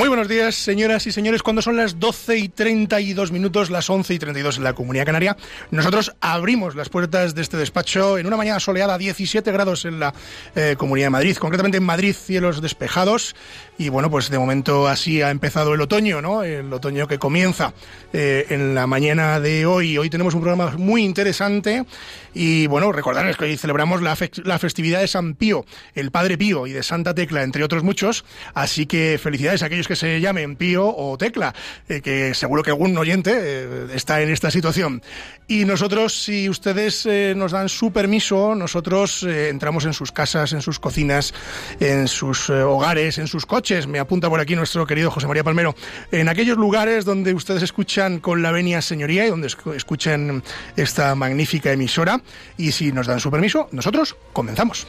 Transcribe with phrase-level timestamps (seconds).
[0.00, 1.42] Muy buenos días, señoras y señores.
[1.42, 5.36] Cuando son las 12 y 32 minutos, las 11 y 32 en la Comunidad Canaria,
[5.70, 10.14] nosotros abrimos las puertas de este despacho en una mañana soleada, 17 grados en la
[10.56, 13.36] eh, Comunidad de Madrid, concretamente en Madrid, cielos despejados.
[13.76, 16.44] Y bueno, pues de momento así ha empezado el otoño, ¿no?
[16.44, 17.74] El otoño que comienza
[18.14, 19.98] eh, en la mañana de hoy.
[19.98, 21.84] Hoy tenemos un programa muy interesante
[22.32, 26.66] y bueno, recordarles que hoy celebramos la, la festividad de San Pío, el Padre Pío
[26.66, 28.24] y de Santa Tecla, entre otros muchos.
[28.54, 31.52] Así que felicidades a aquellos que se llamen Pío o Tecla,
[31.88, 35.02] eh, que seguro que algún oyente eh, está en esta situación.
[35.48, 40.62] Y nosotros, si ustedes eh, nos dan su permiso, nosotros entramos en sus casas, en
[40.62, 41.34] sus cocinas,
[41.80, 43.88] en sus hogares, en sus coches.
[43.88, 45.74] Me apunta por aquí nuestro querido José María Palmero.
[46.12, 50.44] En aquellos lugares donde ustedes escuchan con la venia señoría y donde escuchan
[50.76, 52.22] esta magnífica emisora.
[52.56, 54.86] Y si nos dan su permiso, nosotros comenzamos.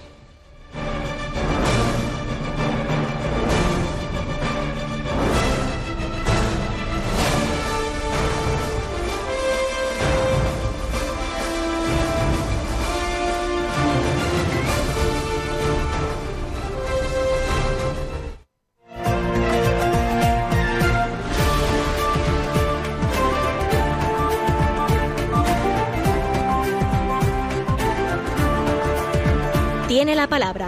[30.02, 30.68] Tiene la palabra.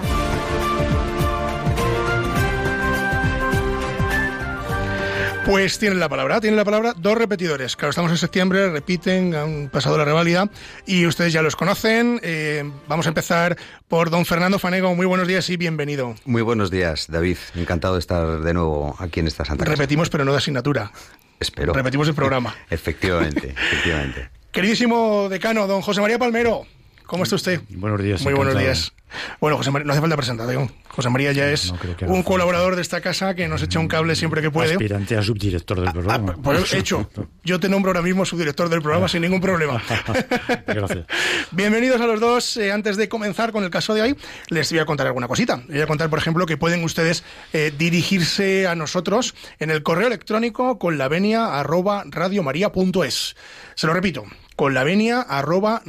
[5.48, 7.76] Pues tienen la palabra, tienen la palabra dos repetidores.
[7.76, 10.52] Claro, estamos en septiembre, repiten, han pasado la reválida
[10.86, 12.20] y ustedes ya los conocen.
[12.22, 13.58] Eh, vamos a empezar
[13.88, 14.94] por don Fernando Fanego.
[14.94, 16.14] Muy buenos días y bienvenido.
[16.26, 17.38] Muy buenos días, David.
[17.56, 19.76] Encantado de estar de nuevo aquí en esta Santa Casa.
[19.76, 20.92] Repetimos, pero no de asignatura.
[21.40, 21.74] Espero.
[21.74, 22.56] Repetimos el programa.
[22.70, 24.30] efectivamente, efectivamente.
[24.52, 26.68] Queridísimo decano, don José María Palmero.
[27.06, 27.62] ¿Cómo está usted?
[27.70, 28.22] Buenos días.
[28.24, 28.94] Muy buenos días.
[29.40, 30.72] Bueno, José María, no hace falta presentación.
[30.88, 31.74] José María ya es
[32.08, 34.74] un colaborador de esta casa que nos echa un cable siempre que puede.
[34.74, 36.34] Aspirante a subdirector del programa.
[36.36, 37.10] Ah, pues hecho.
[37.44, 39.82] Yo te nombro ahora mismo subdirector del programa sin ningún problema.
[40.68, 41.06] Gracias.
[41.52, 42.58] Bienvenidos a los dos.
[42.58, 44.18] Eh, antes de comenzar con el caso de hoy,
[44.50, 45.58] les voy a contar alguna cosita.
[45.68, 49.84] Les voy a contar, por ejemplo, que pueden ustedes eh, dirigirse a nosotros en el
[49.84, 53.36] correo electrónico con la venia arroba radiomaria.es.
[53.76, 54.26] Se lo repito,
[54.56, 55.82] con la venia arroba.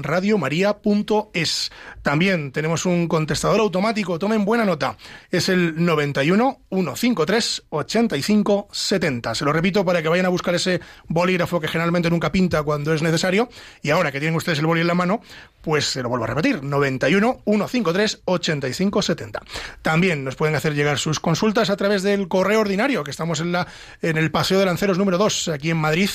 [2.03, 4.97] También tenemos un contestador automático, tomen buena nota,
[5.31, 9.35] es el 91 153 85 70.
[9.35, 12.93] Se lo repito para que vayan a buscar ese bolígrafo que generalmente nunca pinta cuando
[12.93, 13.49] es necesario
[13.83, 15.23] y ahora que tienen ustedes el boli en la mano,
[15.63, 19.43] pues se lo vuelvo a repetir, 91 153 85 70.
[19.83, 23.53] También nos pueden hacer llegar sus consultas a través del correo ordinario, que estamos en
[23.53, 23.67] la
[24.03, 26.11] en el Paseo de Lanceros número 2 aquí en Madrid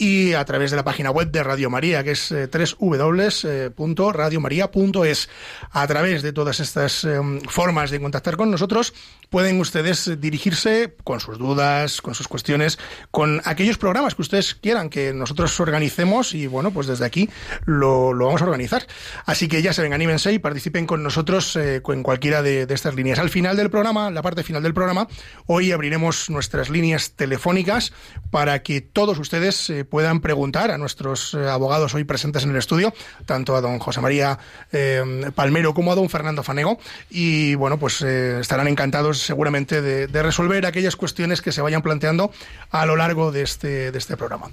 [0.00, 5.28] y a través de la página web de Radio María, que es eh, www.radiomaria.es.
[5.72, 8.94] A través de todas estas eh, formas de contactar con nosotros,
[9.28, 12.78] pueden ustedes dirigirse con sus dudas, con sus cuestiones,
[13.10, 17.28] con aquellos programas que ustedes quieran que nosotros organicemos y bueno, pues desde aquí
[17.66, 18.86] lo, lo vamos a organizar.
[19.26, 22.74] Así que ya se ven, anímense y participen con nosotros eh, en cualquiera de, de
[22.74, 23.18] estas líneas.
[23.18, 25.08] Al final del programa, la parte final del programa,
[25.44, 27.92] hoy abriremos nuestras líneas telefónicas
[28.30, 32.56] para que todos ustedes eh, puedan preguntar a nuestros eh, abogados hoy presentes en el
[32.56, 32.94] estudio,
[33.26, 34.38] tanto a don José María
[34.72, 36.78] eh, Palmero como a don Fernando Fanego,
[37.10, 42.30] y bueno, pues eh, estarán encantados seguramente de, resolver aquellas cuestiones que se vayan planteando
[42.70, 44.50] a lo largo de este, de este programa.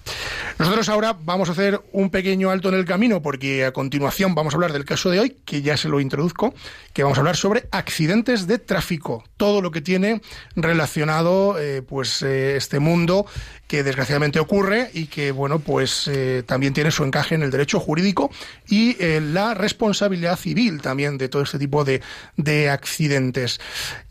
[0.57, 4.53] Nosotros ahora vamos a hacer un pequeño alto en el camino porque a continuación vamos
[4.53, 6.53] a hablar del caso de hoy, que ya se lo introduzco,
[6.93, 10.21] que vamos a hablar sobre accidentes de tráfico, todo lo que tiene
[10.55, 11.57] relacionado
[11.87, 13.25] pues este mundo
[13.67, 17.79] que desgraciadamente ocurre y que bueno pues eh, también tiene su encaje en el derecho
[17.79, 18.31] jurídico
[18.67, 22.01] y eh, la responsabilidad civil también de todo este tipo de,
[22.37, 23.59] de, accidentes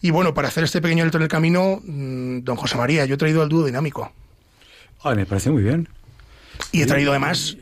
[0.00, 3.14] y bueno para hacer este pequeño alto en el camino mmm, don José María yo
[3.14, 4.12] he traído al dúo dinámico
[5.03, 5.88] Ay, me parece muy bien
[6.73, 7.56] y he traído además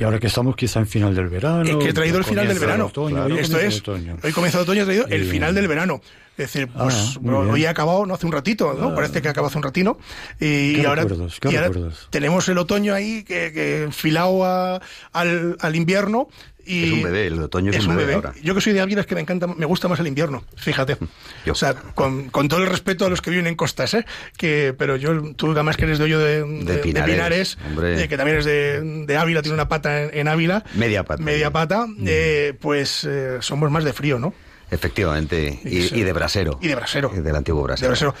[0.00, 1.62] y ahora que estamos quizá en final del verano.
[1.62, 2.86] Es que he traído el final del verano.
[2.86, 3.36] Otoño, claro.
[3.36, 3.80] Esto es.
[3.80, 4.16] Otoño.
[4.22, 6.00] Hoy comienza el otoño, he traído el final del verano.
[6.40, 8.88] Es decir, pues ah, bueno, hoy ha acabado, no hace un ratito, ¿no?
[8.88, 8.94] Ah.
[8.94, 9.98] Parece que ha acabado hace un ratino.
[10.40, 11.70] Y, ¿Qué y ahora, recuerdos, qué y ahora
[12.08, 14.80] tenemos el otoño ahí que, que enfilado a,
[15.12, 16.28] al, al invierno.
[16.64, 18.14] Y es un bebé, el otoño es, es un un bebé.
[18.14, 18.26] bebé.
[18.28, 18.40] Ahora.
[18.42, 20.96] Yo que soy de Ávila es que me encanta, me gusta más el invierno, fíjate.
[21.44, 21.52] Yo.
[21.52, 24.06] O sea, con, con, todo el respeto a los que viven en costas, ¿eh?
[24.38, 27.58] Que, pero yo, tú además que eres de hoyo de, de, de Pinares, de Pinares
[28.00, 30.64] eh, que también eres de, de, Ávila, tiene una pata en, en Ávila.
[30.74, 31.22] Media pata.
[31.22, 32.04] Media pata, mm.
[32.06, 34.32] eh, pues eh, somos más de frío, ¿no?
[34.70, 36.58] Efectivamente, y, y, de brasero.
[36.60, 37.08] Y de brasero.
[37.08, 37.86] Del antiguo brasero.
[37.86, 38.14] De brasero.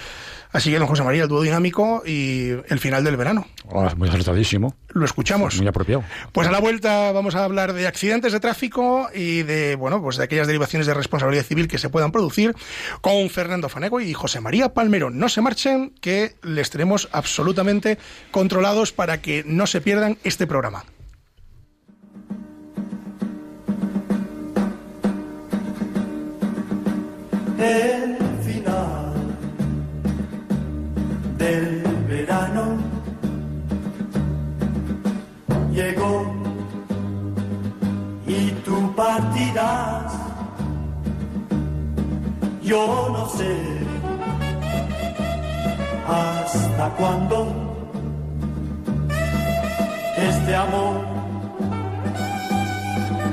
[0.52, 3.46] Así que, don José María, el dúo dinámico y el final del verano.
[3.72, 4.74] Ah, muy acertadísimo.
[4.88, 5.56] Lo escuchamos.
[5.58, 6.02] Muy apropiado.
[6.32, 10.16] Pues a la vuelta vamos a hablar de accidentes de tráfico y de, bueno, pues
[10.16, 12.56] de aquellas derivaciones de responsabilidad civil que se puedan producir
[13.00, 15.10] con Fernando Fanego y José María Palmero.
[15.10, 17.98] No se marchen, que les tenemos absolutamente
[18.32, 20.84] controlados para que no se pierdan este programa.
[27.62, 29.12] El final
[31.36, 32.78] del verano
[35.70, 36.34] llegó
[38.26, 40.12] y tú partirás.
[42.62, 43.56] Yo no sé
[46.08, 47.38] hasta cuándo
[50.16, 51.04] este amor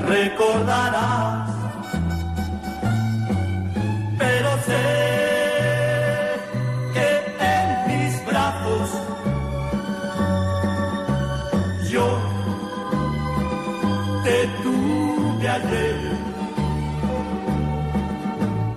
[0.08, 1.47] recordarás
[4.18, 4.84] pero sé
[6.94, 7.08] que
[7.54, 8.90] en mis brazos
[11.90, 12.06] yo
[14.24, 15.98] te tuve ayer.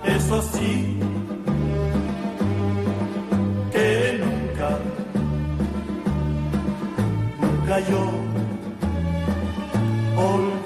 [0.05, 0.97] Eso sí,
[3.71, 4.69] que nunca,
[7.41, 8.03] nunca yo
[10.17, 10.60] olvidaré.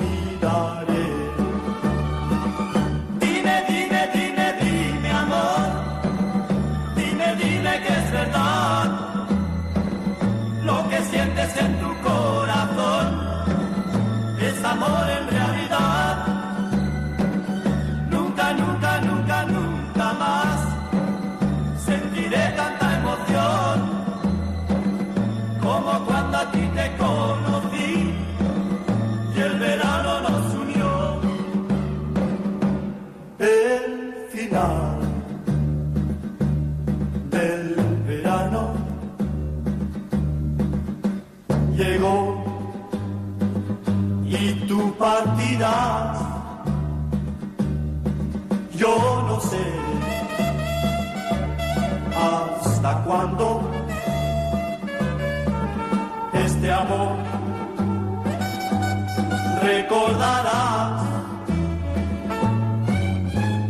[14.76, 15.15] Es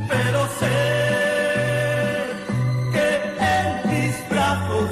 [0.10, 0.78] pero sé
[2.92, 3.08] que
[3.40, 4.90] en mis brazos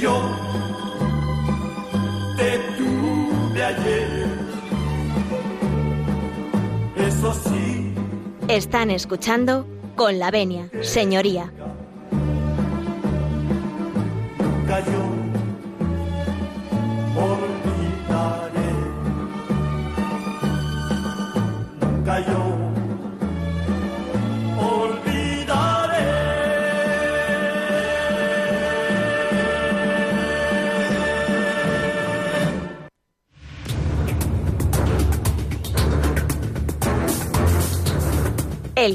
[0.00, 0.22] yo
[2.36, 4.28] te tuve ayer.
[6.96, 7.94] Eso sí,
[8.48, 9.66] Están escuchando
[9.96, 11.52] con la venia, señoría.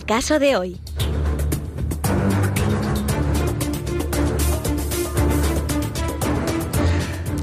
[0.05, 0.84] Caso de hoy.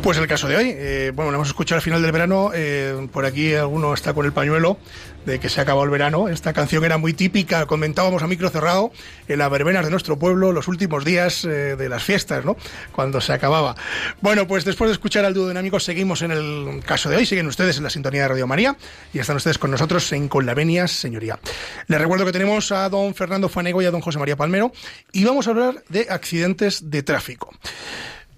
[0.03, 3.07] Pues el caso de hoy, eh, bueno, lo hemos escuchado al final del verano, eh,
[3.13, 4.77] por aquí alguno está con el pañuelo
[5.25, 6.29] de que se acabado el verano.
[6.29, 8.91] Esta canción era muy típica, comentábamos a micro cerrado,
[9.29, 12.57] en las verbenas de nuestro pueblo, los últimos días eh, de las fiestas, ¿no?
[12.91, 13.77] Cuando se acababa.
[14.21, 17.47] Bueno, pues después de escuchar al dúo dinámico, seguimos en el caso de hoy, siguen
[17.47, 18.77] ustedes en la sintonía de Radio María
[19.15, 21.39] y están ustedes con nosotros en Con la Venia, señoría.
[21.87, 24.73] Les recuerdo que tenemos a don Fernando Fanego y a don José María Palmero
[25.13, 27.53] y vamos a hablar de accidentes de tráfico.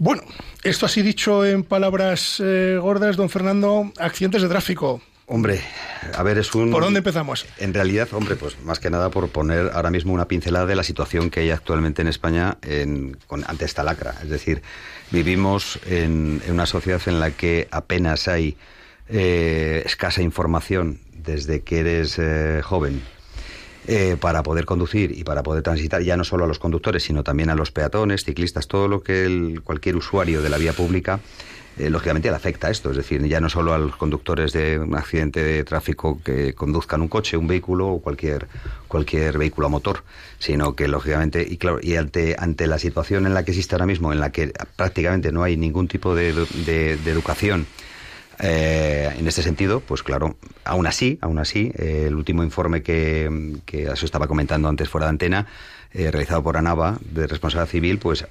[0.05, 0.21] Bueno,
[0.63, 5.01] esto así dicho en palabras eh, gordas, don Fernando, accidentes de tráfico.
[5.25, 5.63] Hombre,
[6.15, 6.71] a ver, es un...
[6.71, 7.47] ¿Por dónde empezamos?
[7.57, 10.83] En realidad, hombre, pues más que nada por poner ahora mismo una pincelada de la
[10.83, 14.15] situación que hay actualmente en España en- con, ante esta lacra.
[14.23, 14.61] Es decir,
[15.11, 18.59] vivimos en, en una sociedad en la que apenas hay
[19.09, 23.03] eh, escasa información desde que eres eh, joven
[23.87, 27.23] eh, para poder conducir y para poder transitar ya no solo a los conductores, sino
[27.23, 31.21] también a los peatones, ciclistas, todo lo que el- cualquier usuario de la vía pública,
[31.77, 32.91] eh, lógicamente le afecta esto.
[32.93, 37.03] Es decir, ya no solo a los conductores de un accidente de tráfico que conduzcan
[37.03, 38.47] un coche, un vehículo o cualquier,
[38.87, 40.05] cualquier vehículo a motor,
[40.39, 43.87] sino que lógicamente, y claro, y ante, ante la situación en la que existe ahora
[43.87, 46.33] mismo, en la que prácticamente no hay ningún tipo de,
[46.65, 47.67] de educación,
[48.41, 53.59] eh, en este sentido, pues claro, aún así, aún así, eh, el último informe que,
[53.65, 55.47] que estaba comentando antes fuera de antena,
[55.93, 58.27] eh, realizado por ANAVA de responsabilidad civil, pues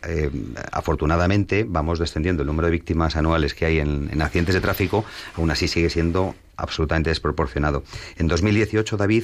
[0.71, 5.05] afortunadamente vamos descendiendo el número de víctimas anuales que hay en, en accidentes de tráfico,
[5.35, 7.83] aún así sigue siendo absolutamente desproporcionado.
[8.17, 9.23] En 2018, David,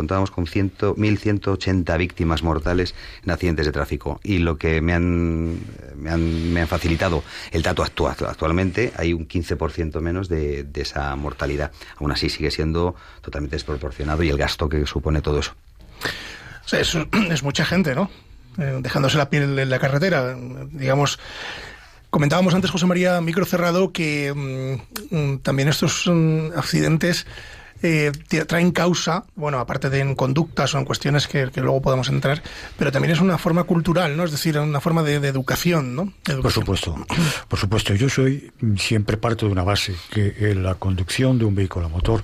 [0.00, 4.18] contábamos con 100, 1.180 víctimas mortales en accidentes de tráfico.
[4.22, 5.60] Y lo que me han,
[5.94, 11.70] me han, facilitado el dato actual, actualmente hay un 15% menos de, esa mortalidad.
[11.98, 15.52] Aún así sigue siendo totalmente desproporcionado y el gasto que supone todo eso.
[16.72, 18.10] Es mucha gente, ¿no?
[18.56, 20.34] Eh, dejándose la piel en la carretera.
[20.72, 21.18] Digamos,
[22.08, 27.26] comentábamos antes, José María, micro cerrado, que mm, mm, también estos mm, accidentes
[27.82, 28.12] eh,
[28.46, 32.42] traen causa, bueno, aparte de en conductas o en cuestiones que, luego podemos entrar,
[32.76, 34.24] pero también es una forma cultural, ¿no?
[34.24, 36.12] Es decir, una forma de, de educación, ¿no?
[36.42, 36.94] Por supuesto,
[37.48, 37.94] por supuesto.
[37.94, 41.88] Yo soy siempre parto de una base que eh, la conducción de un vehículo a
[41.88, 42.22] motor,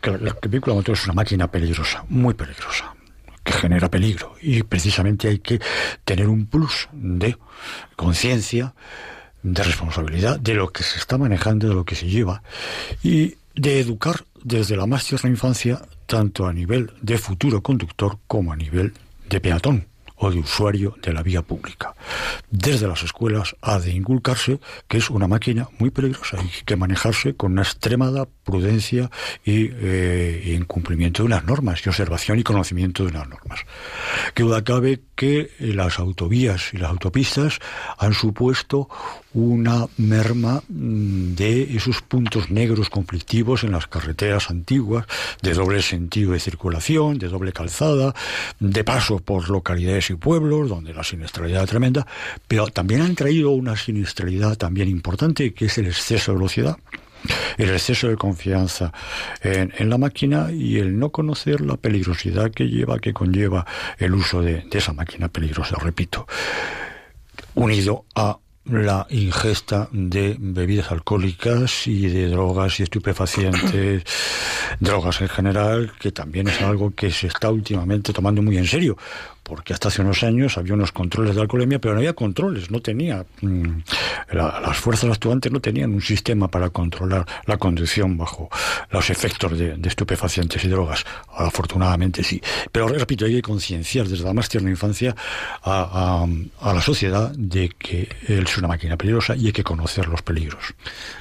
[0.00, 2.94] que el vehículo a motor es una máquina peligrosa, muy peligrosa,
[3.42, 5.60] que genera peligro y precisamente hay que
[6.04, 7.36] tener un plus de
[7.94, 8.74] conciencia,
[9.42, 12.42] de responsabilidad de lo que se está manejando, de lo que se lleva
[13.02, 18.52] y de educar desde la más tierna infancia tanto a nivel de futuro conductor como
[18.52, 18.94] a nivel
[19.28, 19.88] de peatón
[20.18, 21.94] o de usuario de la vía pública.
[22.48, 27.34] Desde las escuelas ha de inculcarse que es una máquina muy peligrosa y que manejarse
[27.34, 29.10] con una extremada prudencia
[29.44, 33.60] y, eh, en cumplimiento de unas normas y observación y conocimiento de unas normas.
[34.32, 37.58] Que duda cabe que las autovías y las autopistas
[37.98, 38.88] han supuesto
[39.36, 45.06] una merma mm, de esos puntos negros conflictivos en las carreteras antiguas,
[45.42, 48.14] de doble sentido de circulación, de doble calzada,
[48.60, 52.06] de paso por localidades y pueblos, donde la siniestralidad es tremenda,
[52.48, 56.76] pero también han traído una siniestralidad también importante, que es el exceso de velocidad
[57.58, 58.92] el exceso de confianza
[59.42, 63.66] en, la máquina y el no conocer la peligrosidad que lleva, que conlleva
[63.98, 66.28] el uso de, de esa máquina peligrosa, repito,
[67.54, 68.38] unido a
[68.68, 74.04] la ingesta de bebidas alcohólicas y de drogas y estupefacientes,
[74.80, 78.96] drogas en general, que también es algo que se está últimamente tomando muy en serio,
[79.46, 82.80] porque hasta hace unos años había unos controles de alcoholemia, pero no había controles, no
[82.80, 83.66] tenía, mm,
[84.32, 88.48] la- las fuerzas actuantes no tenían un sistema para controlar la conducción bajo
[88.90, 91.04] los efectos de, estupefacientes y drogas.
[91.36, 92.42] Afortunadamente sí.
[92.72, 95.14] Pero repito, hay que concienciar desde la más tierna infancia
[95.62, 96.26] a,
[96.60, 100.74] a- la sociedad de que es una máquina peligrosa y hay que conocer los peligros.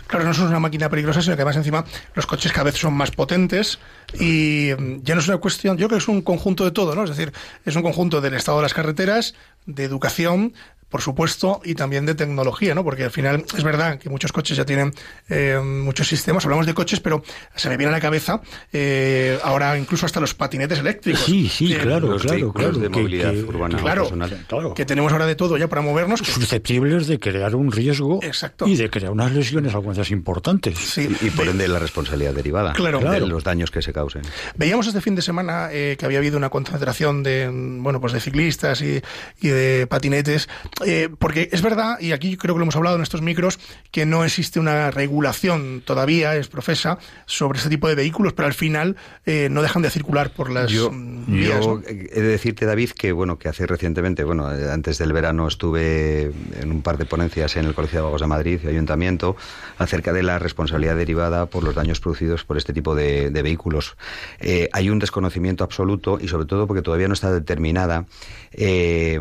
[0.07, 2.93] Claro, no es una máquina peligrosa, sino que además encima los coches cada vez son
[2.93, 3.79] más potentes
[4.19, 6.95] y mm, ya no es una cuestión, yo creo que es un conjunto de todo,
[6.95, 7.03] ¿no?
[7.03, 7.33] Es decir,
[7.65, 10.53] es un conjunto del estado de las carreteras, de educación,
[10.87, 12.83] por supuesto, y también de tecnología, ¿no?
[12.83, 14.93] Porque al final es verdad que muchos coches ya tienen
[15.27, 17.21] eh, muchos sistemas, hablamos de coches, pero
[17.55, 18.39] se me viene a la cabeza
[18.71, 21.21] eh, ahora incluso hasta los patinetes eléctricos.
[21.25, 22.77] Sí, sí, Eh, claro, los claro, claro.
[22.77, 24.45] de que- movilidad que- urbana que- Claro, personal.
[24.47, 24.73] claro.
[24.73, 26.21] Que tenemos ahora de todo ya para movernos.
[26.21, 28.65] que- susceptibles de crear un riesgo Exacto.
[28.67, 30.77] y de crear unas lesiones algunas importantes.
[30.77, 32.99] sí, Y, y por ende la responsabilidad derivada Claro.
[32.99, 33.25] de Claro.
[33.27, 34.21] los daños que se causen.
[34.55, 38.13] Veíamos este fin de semana eh, que había habido una concentración de mm, bueno pues
[38.13, 39.01] de ciclistas y,
[39.41, 39.54] y de
[39.89, 40.49] patinetes,
[40.85, 43.59] eh, porque es verdad y aquí creo que lo hemos hablado en estos micros
[43.91, 48.53] que no existe una regulación todavía es profesa sobre este tipo de vehículos, pero al
[48.53, 48.95] final
[49.25, 51.63] eh, no dejan de circular por las Yo, mm, vías.
[51.63, 51.83] yo ¿no?
[51.87, 56.31] he de decirte, David, que bueno, que hace recientemente, bueno, eh, antes del verano estuve
[56.59, 59.35] en un par de ponencias en el Colegio de Abogados de Madrid y Ayuntamiento
[59.77, 63.95] acerca de la responsabilidad derivada por los daños producidos por este tipo de, de vehículos.
[64.39, 68.05] Eh, hay un desconocimiento absoluto y sobre todo porque todavía no está determinada
[68.51, 69.19] eh,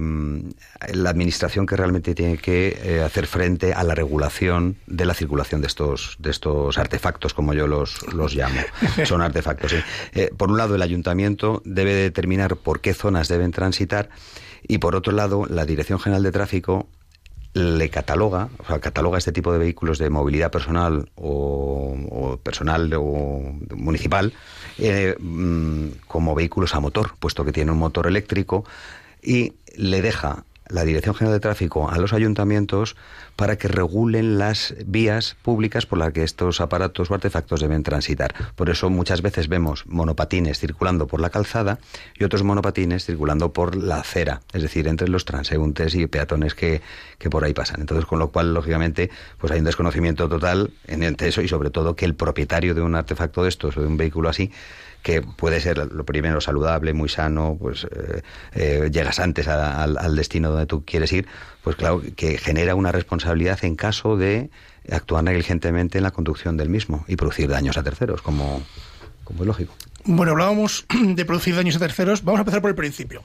[0.92, 5.60] la administración que realmente tiene que eh, hacer frente a la regulación de la circulación
[5.60, 8.60] de estos, de estos artefactos, como yo los, los llamo.
[9.04, 9.74] Son artefactos.
[10.12, 14.10] Eh, por un lado, el ayuntamiento debe determinar por qué zonas deben transitar
[14.66, 16.88] y por otro lado, la Dirección General de Tráfico
[17.54, 22.92] le cataloga, o sea, cataloga este tipo de vehículos de movilidad personal o, o personal
[22.94, 24.32] o municipal
[24.78, 28.64] eh, mm, como vehículos a motor, puesto que tiene un motor eléctrico
[29.24, 32.96] y le deja la Dirección General de Tráfico a los ayuntamientos
[33.36, 38.34] para que regulen las vías públicas por las que estos aparatos o artefactos deben transitar.
[38.54, 41.78] Por eso muchas veces vemos monopatines circulando por la calzada
[42.18, 46.80] y otros monopatines circulando por la acera, es decir, entre los transeúntes y peatones que,
[47.18, 47.80] que por ahí pasan.
[47.80, 51.70] Entonces, con lo cual, lógicamente, pues hay un desconocimiento total en entre eso y sobre
[51.70, 54.50] todo que el propietario de un artefacto de estos o de un vehículo así
[55.04, 58.22] que puede ser lo primero saludable, muy sano, pues eh,
[58.54, 61.26] eh, llegas antes al destino donde tú quieres ir,
[61.62, 64.48] pues claro, que genera una responsabilidad en caso de
[64.90, 68.62] actuar negligentemente en la conducción del mismo y producir daños a terceros, como,
[69.24, 69.74] como es lógico.
[70.06, 72.24] Bueno, hablábamos de producir daños a terceros.
[72.24, 73.24] Vamos a empezar por el principio.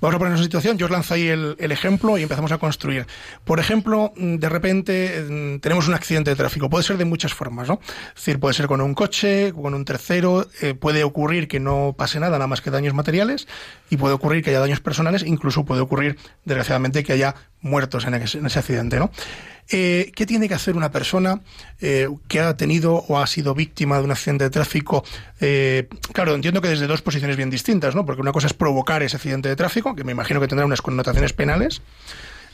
[0.00, 0.78] Vamos a poner una situación.
[0.78, 3.06] Yo os lanzo ahí el, ejemplo y empezamos a construir.
[3.44, 6.68] Por ejemplo, mm, de repente mm, tenemos un accidente de tráfico.
[6.68, 7.80] Puede ser de muchas formas, ¿no?
[8.08, 10.46] Es decir, puede ser con un coche, con un tercero.
[10.60, 13.46] Eh, puede ocurrir que no pase nada, nada más que daños materiales.
[13.90, 15.22] Y puede ocurrir que haya daños personales.
[15.24, 19.10] Incluso puede ocurrir, desgraciadamente, que haya muertos en ese, en accidente, ¿no?
[19.70, 21.40] Eh, ¿Qué tiene que hacer una persona
[21.80, 25.04] eh, que ha tenido o ha sido víctima de un accidente de tráfico?
[26.12, 28.06] Claro, entiendo que desde dos posiciones bien distintas, ¿no?
[28.06, 30.82] Porque una cosa es provocar ese accidente de tráfico, que me imagino que tendrá unas
[30.82, 31.82] connotaciones penales.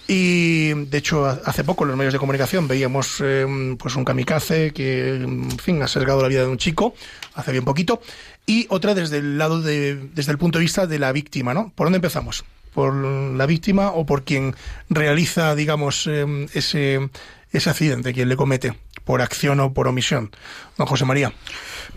[0.09, 3.47] Y de hecho, hace poco en los medios de comunicación veíamos eh,
[3.79, 6.95] pues un kamikaze que, en fin, ha sesgado la vida de un chico
[7.35, 8.03] hace bien poquito.
[8.45, 11.73] Y otra desde el lado de, desde el punto de vista de la víctima, ¿no?
[11.77, 12.45] ¿Por dónde empezamos?
[12.73, 14.55] por la víctima o por quien
[14.89, 17.11] realiza, digamos, eh, ese,
[17.53, 18.75] ese accidente, quien le comete,
[19.11, 20.31] por acción o por omisión.
[20.79, 21.33] Don José María.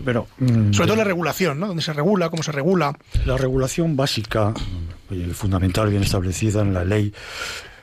[0.04, 1.68] Pero, mm, Sobre todo la regulación, ¿no?
[1.68, 2.28] ¿Dónde se regula?
[2.28, 2.98] ¿Cómo se regula?
[3.24, 4.52] La regulación básica,
[5.10, 7.14] y fundamental, bien establecida en la ley,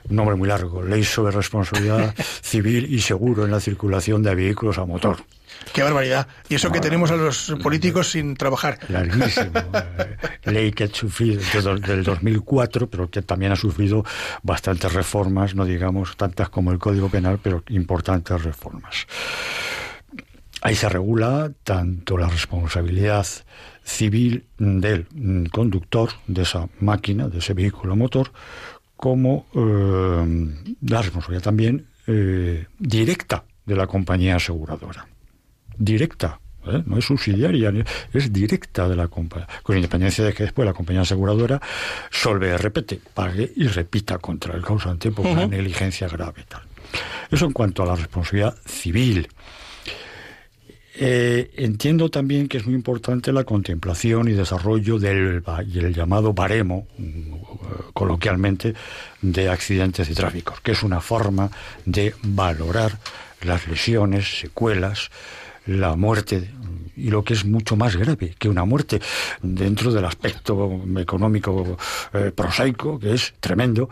[0.09, 4.77] un nombre muy largo, Ley sobre Responsabilidad Civil y Seguro en la Circulación de Vehículos
[4.77, 5.17] a Motor.
[5.73, 6.27] Qué barbaridad.
[6.49, 8.79] Y eso que tenemos a los políticos sin trabajar.
[8.89, 9.51] Larguísimo.
[10.45, 14.03] Ley que ha sufrido desde el 2004, pero que también ha sufrido
[14.43, 19.07] bastantes reformas, no digamos tantas como el Código Penal, pero importantes reformas.
[20.61, 23.25] Ahí se regula tanto la responsabilidad
[23.83, 25.07] civil del
[25.51, 28.31] conductor de esa máquina, de ese vehículo motor,
[29.01, 35.07] como eh, la responsabilidad también eh, directa de la compañía aseguradora
[35.81, 36.83] directa, ¿eh?
[36.85, 37.73] no es subsidiaria,
[38.13, 41.59] es directa de la compañía, con independencia de que después la compañía aseguradora
[42.09, 46.45] solve, repete, pague y repita contra el causante por una negligencia grave.
[46.47, 46.61] Tal.
[47.29, 49.27] Eso en cuanto a la responsabilidad civil.
[50.93, 56.33] Eh, entiendo también que es muy importante la contemplación y desarrollo del y el llamado
[56.33, 58.73] baremo, mm, coloquialmente,
[59.21, 61.49] de accidentes de tráfico, que es una forma
[61.85, 62.97] de valorar
[63.41, 65.09] las lesiones, secuelas,
[65.65, 66.49] la muerte
[66.97, 68.99] y lo que es mucho más grave que una muerte
[69.41, 71.77] dentro del aspecto económico
[72.13, 73.89] eh, prosaico, que es tremendo,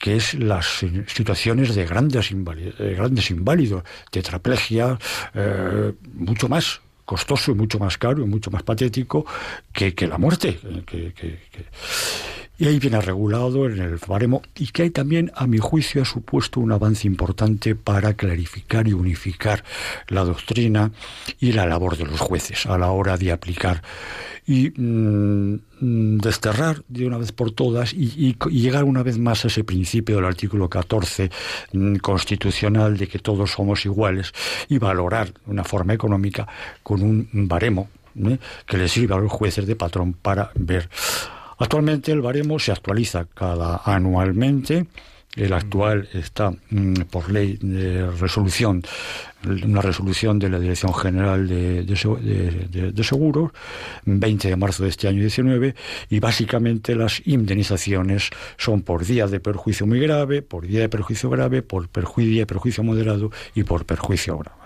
[0.00, 4.98] que es las situaciones de grandes, inválidos, de grandes inválidos, tetraplegia,
[5.34, 9.26] eh, mucho más costoso y mucho más caro y mucho más patético
[9.72, 10.58] que, que la muerte.
[10.86, 11.38] Que, que,
[12.60, 16.04] y ahí viene regulado en el baremo y que hay también, a mi juicio, ha
[16.04, 19.64] supuesto un avance importante para clarificar y unificar
[20.08, 20.92] la doctrina
[21.38, 23.82] y la labor de los jueces a la hora de aplicar
[24.46, 29.64] y mm, desterrar de una vez por todas y, llegar una vez más a ese
[29.64, 31.30] principio del artículo 14
[31.72, 34.34] mm, constitucional de que todos somos iguales
[34.68, 36.46] y valorar de una forma económica
[36.82, 37.88] con un baremo
[38.22, 38.36] ¿eh?
[38.66, 40.90] que le sirva a los jueces de patrón para ver
[41.60, 44.86] Actualmente el baremo se actualiza cada anualmente.
[45.36, 48.82] El actual está mm, por ley de resolución,
[49.44, 53.52] una resolución de la Dirección General de, de, de, Seguros,
[54.06, 55.74] 20 de marzo de este año 19,
[56.08, 61.28] y básicamente las indemnizaciones son por día de perjuicio muy grave, por día de perjuicio
[61.28, 64.59] grave, por perjuicio, perjuicio moderado y por perjuicio grave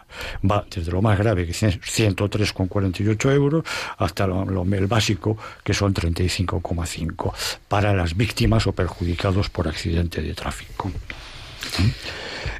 [0.49, 3.65] va desde lo más grave, que es 103,48 euros,
[3.99, 7.33] hasta lo, el básico, que son 35,5,
[7.69, 10.89] para las víctimas o perjudicados por accidente de tráfico.
[10.89, 11.89] ¿Mm?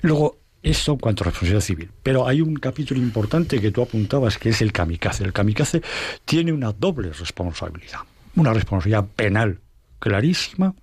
[0.03, 1.91] Luego, esto en cuanto a responsabilidad civil.
[2.03, 5.23] Pero hay un capítulo importante que tú apuntabas, que es el kamikaze.
[5.25, 5.83] El kamikaze
[6.25, 8.01] tiene una doble responsabilidad.
[8.35, 9.61] Una responsabilidad penal
[9.99, 10.75] clarísima,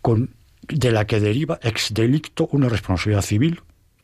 [0.00, 0.30] con,
[0.68, 3.60] de la que deriva ex delicto una responsabilidad civil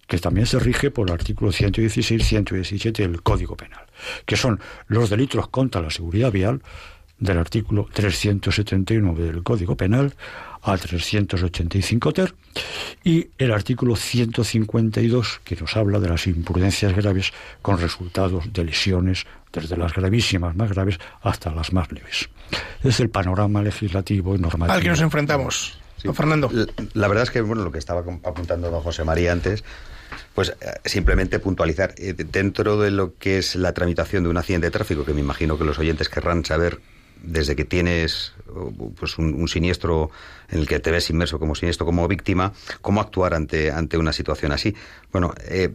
[0.09, 3.87] que también se rige por el artículo 116 y 117 del Código Penal,
[4.25, 6.63] que son los delitos contra la seguridad vial
[7.19, 10.15] del artículo 379 del Código Penal
[10.63, 12.35] a 385 ter
[13.05, 19.27] y el artículo 152 que nos habla de las imprudencias graves con resultados de lesiones
[19.53, 22.31] desde las gravísimas más graves hasta las más leves.
[22.83, 25.79] Es el panorama legislativo y normativo al que nos enfrentamos.
[25.99, 26.09] Sí.
[26.13, 26.49] Fernando.
[26.53, 29.65] La, la, verdad es que bueno, lo que estaba apuntando don José María antes
[30.35, 34.71] pues simplemente puntualizar, eh, dentro de lo que es la tramitación de un accidente de
[34.71, 36.81] tráfico, que me imagino que los oyentes querrán saber
[37.23, 38.33] desde que tienes
[38.99, 40.11] pues un, siniestro
[40.51, 44.13] en el que te ves inmerso como siniestro, como víctima, cómo actuar ante, ante una
[44.13, 44.75] situación así.
[45.13, 45.73] Bueno, eh,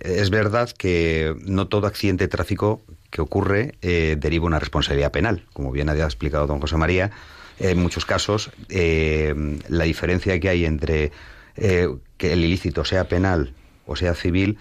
[0.00, 5.44] es verdad que no todo accidente de tráfico que ocurre eh, deriva una responsabilidad penal,
[5.52, 7.10] como bien había explicado don José María.
[7.58, 9.32] En muchos casos, eh,
[9.68, 11.12] la diferencia que hay entre
[11.54, 13.54] que el ilícito sea penal
[13.86, 14.58] o sea civil,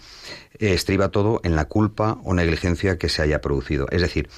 [0.60, 3.88] eh, estriba todo en la culpa o negligencia que se haya producido.
[3.92, 4.30] Es decir,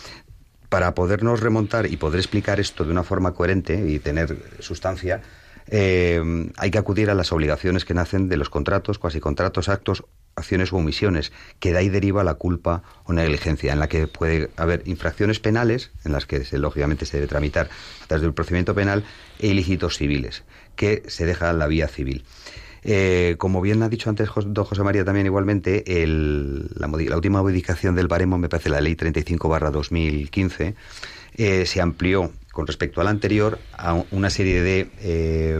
[0.69, 5.21] para podernos remontar y poder explicar esto de una forma coherente y tener sustancia,
[5.67, 10.03] eh, hay que acudir a las obligaciones que nacen de los contratos, cuasi contratos, actos,
[10.35, 14.51] acciones o omisiones, que de ahí deriva la culpa o negligencia, en la que puede
[14.57, 17.69] haber infracciones penales, en las que lógicamente se debe tramitar
[18.03, 19.05] a través del procedimiento penal,
[19.39, 20.43] e ilícitos civiles,
[20.75, 22.23] que se deja la vía civil.
[22.87, 25.83] Eh, como bien ha dicho antes don José María también igualmente,
[26.75, 30.75] la, última modificación del baremo, me parece la ley 35 barra 2015,
[31.37, 35.59] eh, se amplió con respecto a la anterior a una serie de, eh,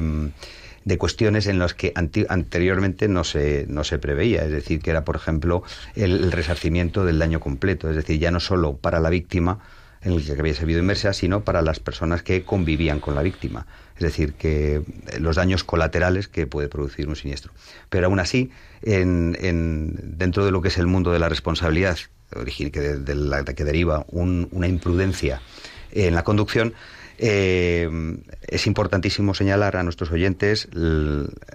[0.86, 4.46] de cuestiones en las que anteriormente no se, no se preveía.
[4.46, 5.64] Es decir, que era, por ejemplo,
[5.96, 7.90] el, resarcimiento del daño completo.
[7.90, 9.60] Es decir, ya no solo para la víctima,
[10.02, 13.66] en el que había servido inmersa, sino para las personas que convivían con la víctima.
[13.96, 14.82] Es decir, que
[15.20, 17.54] los daños colaterales que puede producir un siniestro.
[17.90, 21.98] Pero aún así, en, en, dentro de lo que es el mundo de la responsabilidad,
[22.46, 25.42] que, de, la, que deriva una imprudencia
[25.92, 26.74] en la conducción,
[27.18, 27.90] eh,
[28.46, 30.68] es importantísimo señalar a nuestros oyentes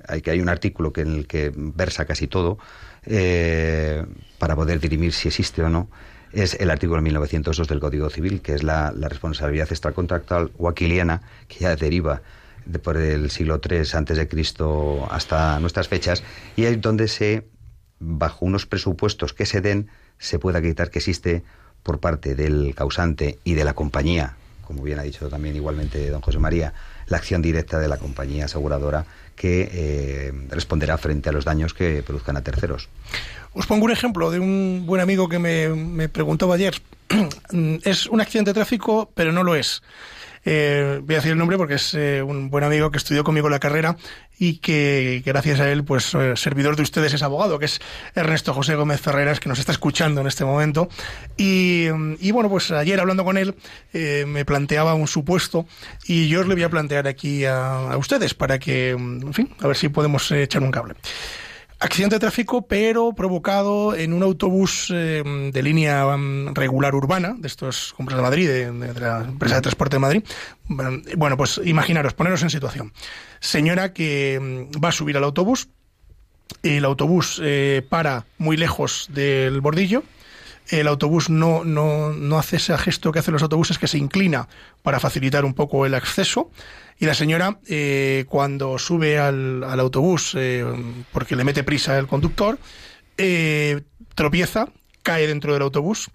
[0.08, 2.58] hay que hay un artículo que en el que versa casi todo
[3.04, 4.06] eh,
[4.40, 5.88] para poder dirimir si existe o no
[6.32, 11.60] es el artículo 1902 del Código Civil, que es la, responsabilidad extracontractual o aquiliana, que
[11.60, 12.22] ya deriva
[12.64, 16.22] de por el siglo III antes de Cristo hasta nuestras fechas,
[16.56, 17.46] y es donde se,
[17.98, 21.42] bajo unos presupuestos que se den, se puede acreditar que existe
[21.82, 24.36] por parte del causante y de la compañía,
[24.70, 26.72] como bien ha dicho también igualmente don José María,
[27.08, 29.04] la acción directa de la compañía aseguradora
[29.34, 32.88] que eh, responderá frente a los daños que produzcan a terceros.
[33.52, 36.80] Os pongo un ejemplo de un buen amigo que me, me preguntaba ayer.
[37.82, 39.82] es un accidente de tráfico, pero no lo es.
[40.44, 43.48] Eh, voy a decir el nombre porque es eh, un buen amigo que estudió conmigo
[43.48, 43.96] la carrera
[44.38, 47.80] y que gracias a él, pues eh, servidor de ustedes es abogado, que es
[48.14, 50.88] Ernesto José Gómez Ferreras, que nos está escuchando en este momento.
[51.36, 51.88] Y,
[52.30, 53.54] bueno, pues ayer hablando con él
[53.92, 55.66] me planteaba un supuesto
[56.06, 59.50] y yo os le voy a plantear aquí a, a ustedes para que, en fin,
[59.60, 60.94] a ver si podemos echar un cable.
[61.82, 67.48] Accidente de tráfico, pero provocado en un autobús eh, de línea mm, regular urbana, de
[67.48, 70.22] estos compras de Madrid, de, la empresa de transporte de Madrid.
[70.68, 72.92] Bueno, pues imaginaros, poneros en situación.
[73.40, 75.70] Señora que mm, va a subir al autobús,
[76.62, 80.02] el autobús eh, para muy lejos del bordillo,
[80.70, 84.48] el autobús no, no, no hace ese gesto que hacen los autobuses que se inclina
[84.82, 86.50] para facilitar un poco el acceso.
[86.98, 90.64] Y la señora, eh, cuando sube al, al autobús, eh,
[91.12, 92.58] porque le mete prisa el conductor,
[93.18, 93.82] eh,
[94.14, 94.68] tropieza,
[95.02, 96.10] cae dentro del autobús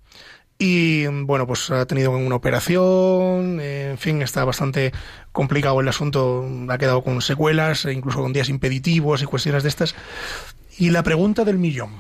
[0.58, 4.94] y bueno, pues ha tenido una operación, en fin, está bastante
[5.34, 9.96] complicado el asunto, ha quedado con secuelas, incluso con días impeditivos y cuestiones de estas.
[10.78, 11.92] Y la pregunta del millón,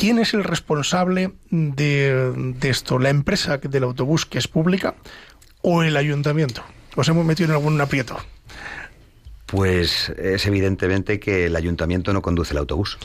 [0.00, 2.98] ¿Quién es el responsable de, esto?
[2.98, 4.94] ¿La empresa del autobús que es pública
[5.60, 6.62] o el ayuntamiento?
[6.96, 8.16] ¿Os hemos metido en algún aprieto?
[9.44, 12.96] Pues es evidentemente que el ayuntamiento no conduce el autobús.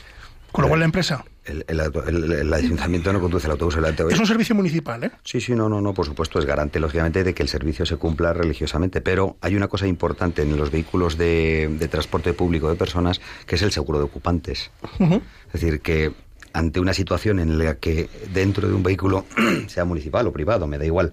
[0.54, 1.26] ¿Con lo cual la empresa?
[1.44, 3.76] El, ayuntamiento no conduce el autobús.
[3.76, 5.12] es un servicio municipal, ¿eh?
[5.26, 7.98] Sí, sí, no, no, no, por supuesto, es garante, lógicamente, de que el servicio se
[7.98, 9.02] cumpla religiosamente.
[9.02, 13.62] Pero hay una cosa importante en los vehículos de, transporte público de personas, que es
[13.64, 14.72] el seguro de ocupantes.
[14.98, 16.14] Es decir, que
[16.56, 19.26] ante una situación en la que dentro de un vehículo,
[19.68, 21.12] sea municipal o privado, me da igual,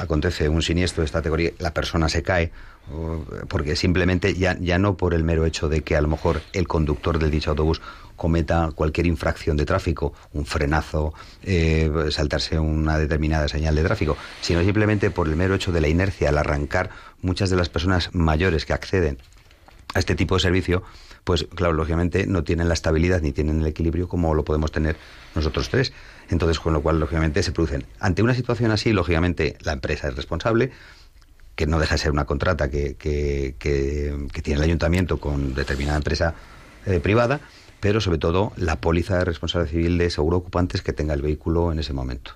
[0.00, 2.50] acontece un siniestro de esta categoría, la persona se cae,
[3.48, 6.66] porque simplemente ya, ya no por el mero hecho de que a lo mejor el
[6.66, 7.80] conductor del dicho autobús
[8.16, 11.14] cometa cualquier infracción de tráfico, un frenazo,
[11.44, 15.88] eh, saltarse una determinada señal de tráfico, sino simplemente por el mero hecho de la
[15.88, 16.90] inercia al arrancar
[17.20, 19.18] muchas de las personas mayores que acceden
[19.94, 20.82] a este tipo de servicio,
[21.24, 24.96] pues claro, lógicamente no tienen la estabilidad ni tienen el equilibrio como lo podemos tener
[25.34, 25.92] nosotros tres.
[26.30, 27.84] Entonces, con lo cual, lógicamente, se producen.
[28.00, 30.72] Ante una situación así, lógicamente, la empresa es responsable,
[31.54, 33.54] que no deja de ser una contrata que, que,
[34.42, 36.34] tiene el ayuntamiento con determinada empresa
[36.86, 37.40] eh, privada,
[37.80, 41.72] pero sobre todo la póliza de responsabilidad civil de seguro ocupantes que tenga el vehículo
[41.72, 42.32] en ese momento.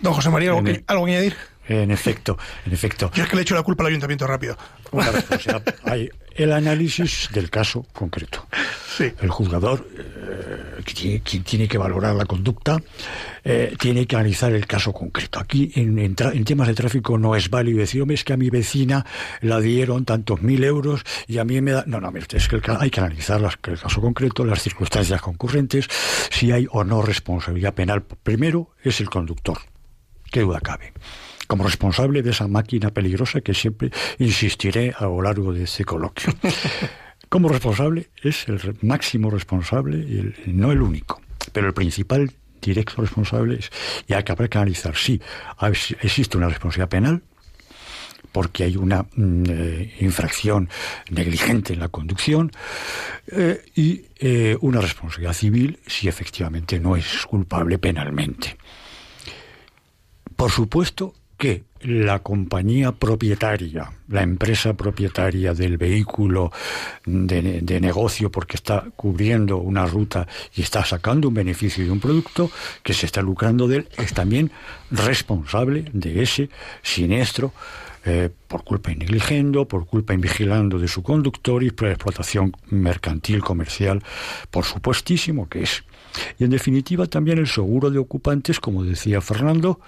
[0.00, 1.36] Don José María, ¿algo, que, ¿algo que añadir?
[1.68, 3.10] En efecto, en efecto.
[3.14, 4.56] Yo es que le echo la culpa al ayuntamiento rápido.
[5.84, 8.46] hay el análisis del caso concreto.
[8.98, 12.80] El juzgador eh, tiene, que valorar la conducta
[13.42, 15.40] eh, tiene que analizar el caso concreto.
[15.40, 19.04] Aquí en, temas de tráfico no es válido decir, hombre, es que a mi vecina
[19.40, 21.84] la dieron tantos mil euros y a mí me da...
[21.86, 25.88] No, no, es que hay que analizar el caso concreto, las circunstancias concurrentes,
[26.30, 28.02] si hay o no responsabilidad penal.
[28.02, 29.58] Primero es el conductor.
[30.32, 30.92] ¿Qué duda cabe?
[31.52, 36.32] como responsable de esa máquina peligrosa que siempre insistiré a lo largo de este coloquio.
[37.28, 41.20] como responsable es el máximo responsable y no el único,
[41.52, 43.70] pero el principal directo responsable es,
[44.06, 45.20] y hay que habrá que analizar si
[46.00, 47.22] existe una responsabilidad penal
[48.32, 50.70] porque hay una mm, eh, infracción
[51.10, 52.50] negligente en la conducción
[53.26, 58.56] eh, y eh, una responsabilidad civil si efectivamente no es culpable penalmente.
[60.42, 66.50] Por supuesto que la compañía propietaria, la empresa propietaria del vehículo
[67.06, 72.50] de, negocio porque está cubriendo una ruta y está sacando un beneficio de un producto
[72.82, 74.50] que se está lucrando de él, es también
[74.90, 76.50] responsable de ese
[76.82, 77.52] siniestro
[78.04, 84.02] eh, por culpa negligendo, por culpa invigilando de su conductor y por explotación mercantil, comercial,
[84.50, 85.84] por supuestísimo que es.
[86.38, 89.80] Y en definitiva también el seguro de ocupantes, como decía Fernando,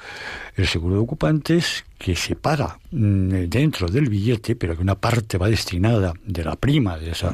[0.57, 5.39] el seguro de ocupantes que se paga mm, dentro del billete, pero que una parte
[5.39, 7.33] va destinada de la prima de, esa,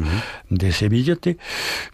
[0.48, 1.38] de ese billete,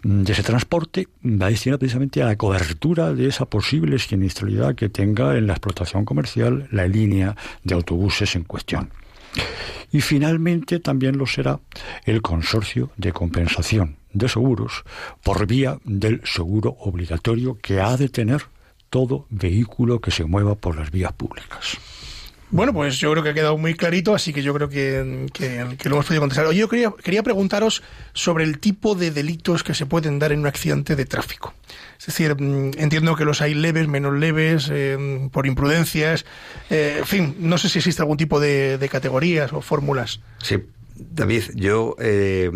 [0.03, 4.89] mm, de ese transporte, va destinada precisamente a la cobertura de esa posible siniestralidad que
[4.89, 8.89] tenga en la explotación comercial la línea de autobuses en cuestión.
[9.91, 11.59] Y finalmente también lo será
[12.05, 14.83] el consorcio de compensación de seguros
[15.23, 18.43] por vía del seguro obligatorio que ha de tener
[18.89, 21.77] todo vehículo que se mueva por las vías públicas.
[22.49, 25.27] Bueno, pues yo creo que ha quedado muy clarito, así que yo creo que,
[25.83, 26.45] lo hemos podido contestar.
[26.45, 30.39] Oye, yo quería, quería preguntaros sobre el tipo de delitos que se pueden dar en
[30.39, 31.53] un accidente de tráfico.
[31.99, 36.25] Es decir, mm, entiendo que los hay leves, menos leves, eh, por imprudencias.
[36.69, 40.21] Eh, en fin, no sé si existe algún tipo de, de categorías o fórmulas.
[40.41, 40.55] Sí,
[40.99, 42.51] David, yo, eh,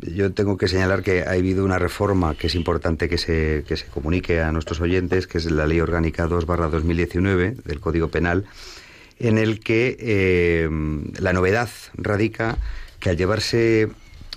[0.00, 3.76] yo tengo que señalar que ha habido una reforma que es importante que se, que
[3.76, 8.46] se comunique a nuestros oyentes, que es la Ley Orgánica 2 2019 del Código Penal,
[9.18, 10.68] en el que eh,
[11.20, 12.58] la novedad radica
[12.98, 13.88] que al llevarse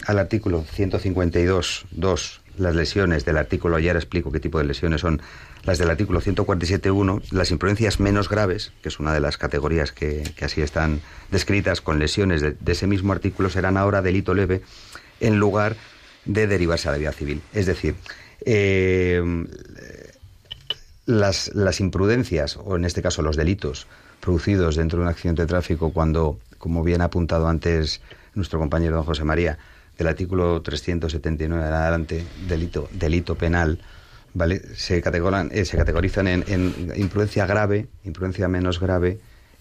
[0.06, 5.22] al artículo 152.2 las lesiones del artículo, ya explico qué tipo de lesiones son
[5.64, 10.24] las del artículo 147.1, las imprudencias menos graves, que es una de las categorías que,
[10.42, 14.62] así están descritas con lesiones de, ese mismo artículo, serán ahora delito leve
[15.20, 15.76] en lugar
[16.26, 17.42] de derivarse a la vía civil.
[17.54, 17.96] Es decir,
[18.46, 19.22] eh,
[21.06, 23.88] las, las imprudencias, o en este caso los delitos
[24.20, 28.02] producidos dentro de un accidente de tráfico cuando, como bien ha apuntado antes
[28.34, 29.58] nuestro compañero don José María,
[29.98, 33.80] del artículo 379 en adelante, delito, delito penal,
[34.34, 34.62] ¿vale?
[34.76, 39.20] Se, categorizan, eh, se categorizan en, imprudencia grave, imprudencia menos grave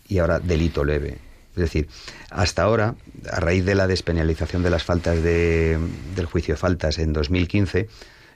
[0.08, 1.18] y ahora delito leve.
[1.50, 1.88] Es decir,
[2.30, 2.94] hasta ahora,
[3.30, 5.78] a raíz de la despenalización de las faltas de,
[6.14, 7.88] del juicio de faltas en 2015,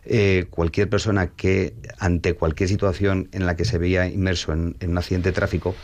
[0.07, 4.99] eh, cualquier persona que ante cualquier situación en la que se veía inmerso en, un
[4.99, 5.75] accidente de tráfico,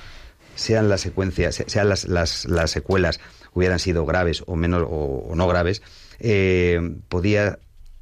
[0.56, 3.20] sean las secuencias, sean las, las, las secuelas
[3.54, 5.82] hubieran sido graves o menos o, no graves,
[6.18, 7.58] eh, podía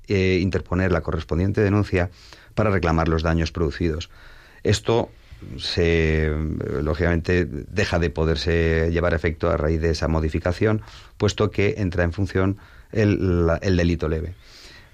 [0.09, 2.11] interponer la correspondiente denuncia
[2.59, 4.11] para reclamar los daños producidos.
[4.65, 5.13] Esto
[5.59, 6.29] se
[6.83, 10.83] lógicamente deja de poderse llevar a efecto a raíz de esa modificación,
[11.19, 12.57] puesto que entra en función
[12.91, 14.35] el, delito leve.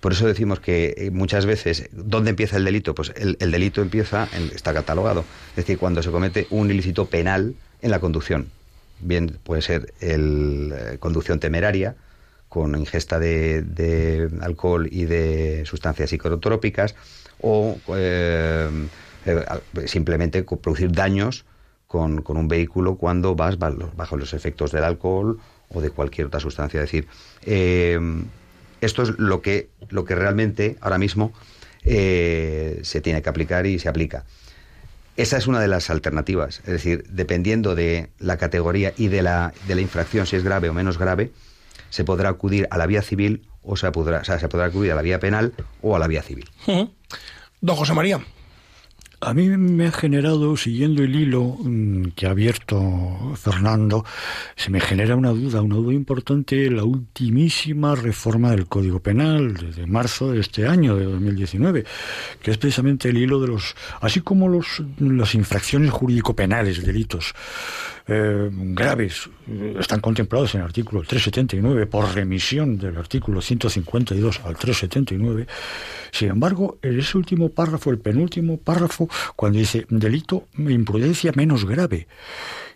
[0.00, 2.94] Por eso decimos que eh, muchas veces, ¿dónde empieza el delito?
[2.94, 7.90] Pues el, delito empieza, está catalogado, es decir, cuando se comete un ilícito penal en
[7.90, 8.50] la conducción.
[9.00, 11.96] Bien, puede ser el, eh, conducción temeraria,
[12.50, 16.94] con ingesta de, de alcohol y de sustancias psicotrópicas,
[17.46, 18.70] o eh,
[19.26, 19.44] eh,
[19.86, 21.44] simplemente producir daños
[21.86, 26.40] con, con, un vehículo cuando vas bajo los efectos del alcohol o de cualquier otra
[26.40, 26.80] sustancia.
[26.80, 27.06] Es decir,
[27.42, 28.00] eh,
[28.80, 31.32] esto es lo que, lo que realmente ahora mismo
[31.84, 34.24] se tiene que aplicar y se aplica.
[35.18, 36.60] Esa es una de las alternativas.
[36.60, 40.70] Es decir, dependiendo de la categoría y de la, de la infracción, si es grave
[40.70, 41.30] o menos grave,
[41.90, 44.92] se podrá acudir a la vía civil o se podrá, o sea, se podrá acudir
[44.92, 45.52] a la vía penal
[45.82, 46.48] o a la vía civil.
[47.64, 48.20] Don José María.
[49.22, 54.04] A mí me ha generado, siguiendo el hilo mm, que ha abierto Fernando,
[54.54, 59.86] se me genera una duda, una duda importante, la ultimísima reforma del Código Penal de
[59.86, 61.86] marzo de este año, de 2019,
[62.42, 67.34] que es precisamente el hilo de los, así como los, las infracciones jurídico-penales, delitos
[68.06, 69.30] eh, graves
[69.78, 75.46] están contemplados en el artículo 379 por remisión del artículo 152 al 379.
[76.12, 82.06] Sin embargo, en ese último párrafo, el penúltimo párrafo, cuando dice delito, imprudencia menos grave.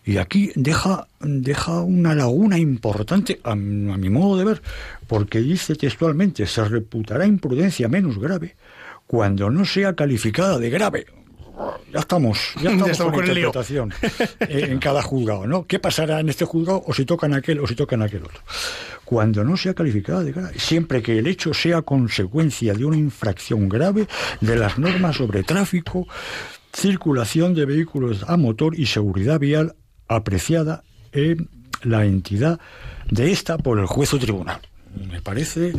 [0.05, 4.63] Y aquí deja, deja una laguna importante, a mi modo de ver,
[5.07, 8.57] porque dice textualmente, se reputará imprudencia menos grave
[9.07, 11.07] cuando no sea calificada de grave
[11.93, 13.95] ya estamos, ya estamos, Ya estamos con, con interpretación
[14.41, 15.67] eh, en cada juzgado, ¿no?
[15.67, 18.41] ¿Qué pasará en este juzgado o si tocan aquel o si tocan aquel otro?
[19.05, 23.69] Cuando no sea calificada de grave, siempre que el hecho sea consecuencia de una infracción
[23.69, 24.07] grave
[24.41, 26.07] de las normas sobre tráfico,
[26.73, 29.77] circulación de vehículos a motor y seguridad vial
[30.09, 31.49] apreciada en
[31.83, 32.61] la entidad
[33.11, 34.61] de esta por el juez o tribunal.
[35.11, 35.73] Me parece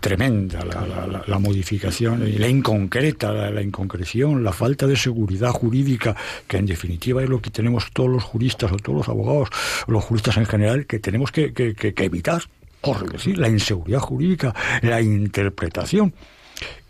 [0.00, 6.16] tremenda la, la- la- modificación, la inconcreta, la, inconcreción, la falta de seguridad jurídica,
[6.48, 9.48] que en definitiva es lo que tenemos todos los juristas o todos los abogados,
[9.86, 12.42] los juristas en general, que tenemos que, que- que- que evitar,
[12.80, 16.12] o reducir la inseguridad jurídica, la interpretación.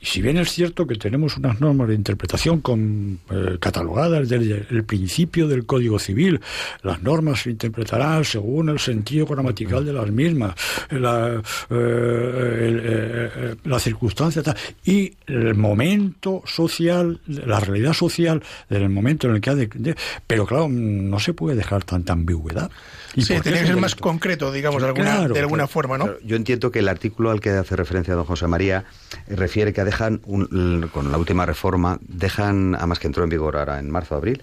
[0.00, 4.66] Y si bien es cierto que tenemos unas normas de interpretación con, eh, catalogadas desde
[4.68, 6.40] el principio del Código Civil,
[6.82, 10.54] las normas se interpretarán según el sentido gramatical de las mismas,
[10.90, 14.42] la, eh, eh, eh, la circunstancia
[14.84, 19.96] y el momento social, la realidad social del momento en el que ha de-
[20.26, 22.70] pero claro, no se puede dejar tanta ambigüedad.
[23.16, 25.68] ¿Y Sí, es que ser más concreto, digamos, de alguna, Claro, de alguna claro.
[25.72, 26.04] forma, ¿no?
[26.04, 28.84] Claro, Yo entiendo que el artículo al que hace referencia don José María
[29.28, 33.56] eh, refiere que dejan, un- con la última reforma, dejan, además que entró en vigor
[33.56, 34.42] ahora en marzo abril,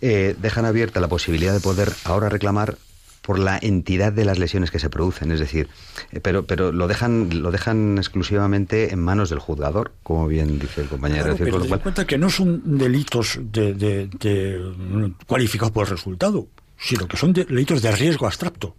[0.00, 2.76] eh, dejan abierta la posibilidad de poder ahora reclamar
[3.22, 5.68] por la entidad de las lesiones que se producen, es decir,
[6.12, 10.80] eh, pero pero lo dejan lo dejan exclusivamente en manos del juzgador, como bien dice
[10.80, 11.24] el compañero.
[11.24, 15.72] Claro, decir, pero con lo cual- cuenta que no son delitos de, de- de, cualificados
[15.72, 16.46] por el resultado,
[16.78, 18.76] sino que son de- delitos de riesgo abstracto.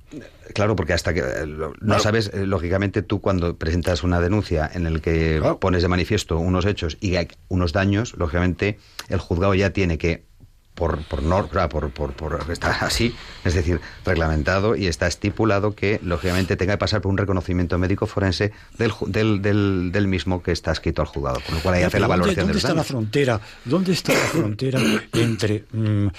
[0.54, 2.00] Claro, porque hasta que eh, no Claro.
[2.02, 5.60] sabes, eh, lógicamente tú cuando presentas una denuncia en el que Claro.
[5.60, 10.24] pones de manifiesto unos hechos y hay unos daños, lógicamente el juzgado ya tiene que
[10.80, 13.14] por por norma, por, por, por está así,
[13.46, 18.08] es decir, reglamentado y está estipulado que lógicamente tenga que pasar por un reconocimiento médico
[18.08, 21.84] forense del, del, del, del mismo que está escrito al juzgado, con lo cual ahí
[21.84, 23.42] hace la pero ¿dónde- valoración ¿Dónde de los está la frontera?
[23.66, 24.80] ¿Dónde está la frontera
[25.14, 26.12] entre, mm, eh,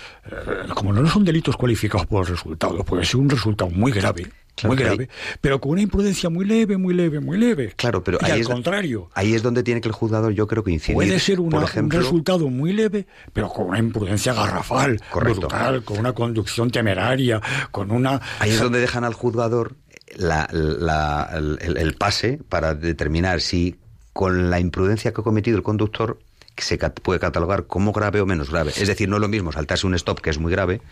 [0.75, 4.75] como no son delitos cualificados por el resultado, puede ser un resultado muy grave, Claro,
[4.75, 5.09] muy ahí- grave,
[5.41, 7.73] pero con una imprudencia muy leve, muy leve, muy leve.
[7.77, 9.11] Claro, pero y ahí al es, contrario.
[9.15, 10.95] ahí es donde tiene que el juzgador, yo creo que incidir.
[10.95, 15.41] Puede ser una- por ejemplo, un resultado muy leve, pero con una imprudencia garrafal, Correcto.
[15.41, 18.21] brutal, con una conducción temeraria, con una...
[18.39, 19.77] Ahí es donde dejan al juzgador
[20.17, 23.77] la- la- el, el pase para determinar si
[24.13, 26.19] con la imprudencia que ha cometido el conductor
[26.57, 28.73] se puede catalogar como grave o menos grave.
[28.77, 30.83] Es decir, no es lo mismo saltarse un stop que es muy grave,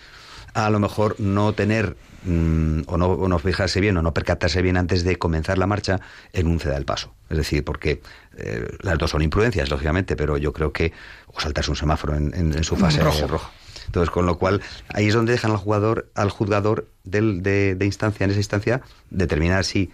[0.54, 4.62] a lo mejor no tener mm, o, no, o no fijarse bien o no percatarse
[4.62, 6.00] bien antes de comenzar la marcha
[6.32, 7.14] en un ceda del paso.
[7.30, 8.00] Es decir, porque
[8.36, 10.92] eh, las dos son imprudencias, lógicamente, pero yo creo que
[11.26, 13.26] o saltarse un semáforo en, en- en su fase Rojo.
[13.26, 13.50] rojo.
[13.86, 14.60] Entonces, con lo cual,
[14.92, 18.82] ahí es donde dejan al jugador, al juzgador del- de, de instancia, en esa instancia,
[19.10, 19.90] determinar si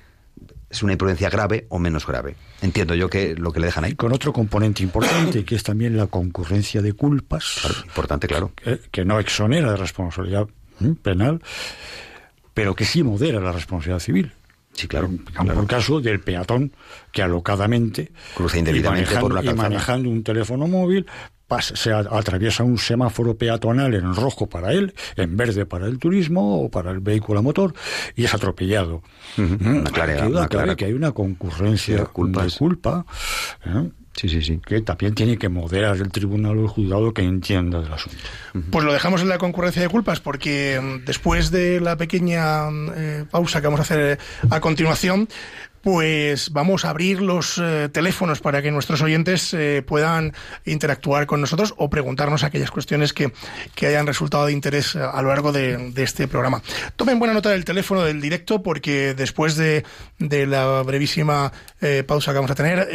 [0.68, 2.34] es una imprudencia grave o menos grave.
[2.60, 3.94] Entiendo yo que lo que le dejan ahí.
[3.94, 8.52] con otro componente importante, que es también la concurrencia de culpas, Claro, importante, claro.
[8.56, 10.48] que, que no exonera de responsabilidad
[11.02, 11.40] penal,
[12.54, 14.32] pero que sí modera la responsabilidad civil.
[14.72, 15.06] Sí, claro.
[15.36, 15.60] Como claro.
[15.60, 16.72] el caso del peatón
[17.12, 21.06] que alocadamente Cruza indebidamente por una y manejando un teléfono móvil
[21.46, 26.60] pasa- se atraviesa un semáforo peatonal en rojo para él, en verde para el turismo
[26.64, 27.72] o para el vehículo a motor
[28.16, 29.02] y es atropellado.
[29.38, 29.76] Ujú, ¿Mm?
[29.76, 32.52] una clara- que una clara- que hay una concurrencia de culpas.
[32.54, 33.06] de culpa.
[33.66, 33.90] ¿eh?
[34.16, 34.60] Sí, sí, sí.
[34.64, 38.18] que también tiene que moderar el tribunal o el juzgado que entienda del asunto.
[38.70, 42.90] Pues lo dejamos en la concurrencia de culpas porque mm, después de la pequeña mm,
[42.94, 44.18] eh, pausa que vamos a hacer eh,
[44.50, 45.28] a continuación,
[45.84, 50.32] pues vamos a abrir los eh, teléfonos para que nuestros oyentes eh, puedan
[50.64, 53.32] interactuar con nosotros o preguntarnos aquellas cuestiones que,
[53.74, 56.62] que hayan resultado de interés eh, a lo largo de, este programa.
[56.96, 59.84] Tomen buena nota del teléfono del directo porque después de,
[60.18, 61.52] de la brevísima
[62.06, 62.88] pausa que vamos a tener,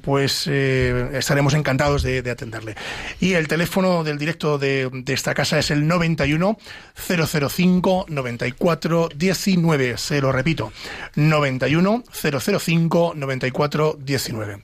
[0.00, 2.76] pues estaremos encantados de, de atenderle.
[3.18, 6.56] Y el teléfono del directo de, de esta casa es el 91
[6.94, 9.98] 005 94 19.
[9.98, 10.72] Se lo repito,
[11.16, 14.62] 91 005 94 19.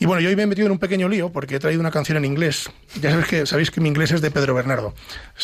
[0.00, 1.90] Y bueno, yo hoy me he metido en un pequeño lío porque he traído una
[1.90, 2.70] canción en inglés.
[3.00, 4.94] Ya sabéis que, sabéis que mi inglés es de Pedro Bernardo.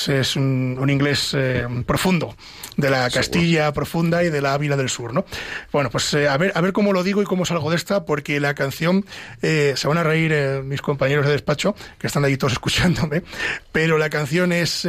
[0.07, 2.37] Es- un, un inglés eh, profundo,
[2.77, 5.25] de la Castilla profunda y de la Ávila del Sur, ¿no?
[5.73, 8.05] Bueno, pues eh, a, ver, a ver cómo lo digo y cómo salgo de esta,
[8.05, 9.05] porque la canción,
[9.43, 13.25] eh, se van a reír mis compañeros de despacho, que están ahí todos escuchándome,
[13.73, 14.87] pero la canción es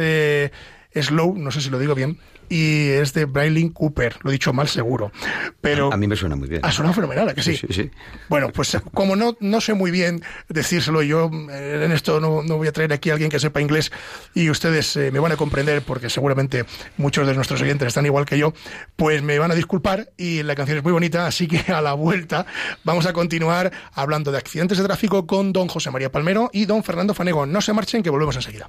[1.02, 2.18] Slow, no sé si lo digo bien,
[2.48, 5.12] y es de Bradley Cooper, lo he dicho mal seguro,
[5.60, 5.92] pero...
[5.92, 6.60] A mí me suena muy bien.
[6.64, 7.56] Ha sonado fenomenal, ¿a que sí?
[7.56, 7.90] Sí, sí, sí.
[8.28, 12.56] Bueno, pues como no, no sé muy bien decírselo yo, eh, en esto no, no
[12.56, 13.90] voy a traer aquí a alguien que sepa inglés
[14.34, 16.64] y ustedes eh, me van a comprender porque seguramente
[16.96, 18.52] muchos de nuestros oyentes están igual que yo,
[18.96, 21.94] pues me van a disculpar y la canción es muy bonita, así que a la
[21.94, 22.46] vuelta
[22.84, 26.82] vamos a continuar hablando de accidentes de tráfico con don José María Palmero y don
[26.84, 27.46] Fernando Fanego.
[27.46, 28.68] No se marchen que volvemos enseguida.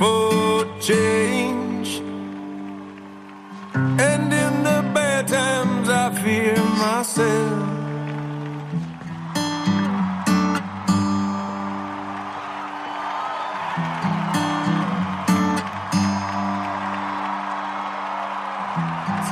[0.00, 2.00] for change.
[4.08, 7.68] And in the bad times, I fear myself.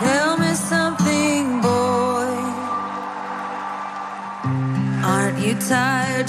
[0.00, 2.34] Tell me something, boy.
[5.12, 6.28] Aren't you tired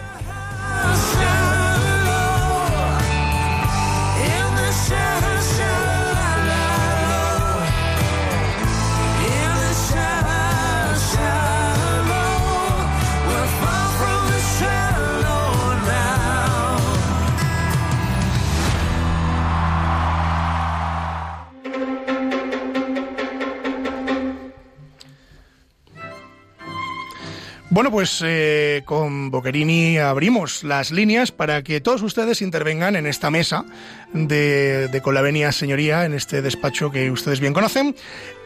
[27.71, 33.31] Bueno, pues eh, con Boquerini abrimos las líneas para que todos ustedes intervengan en esta
[33.31, 33.63] mesa
[34.11, 37.95] de, de Con la Venia Señoría, en este despacho que ustedes bien conocen.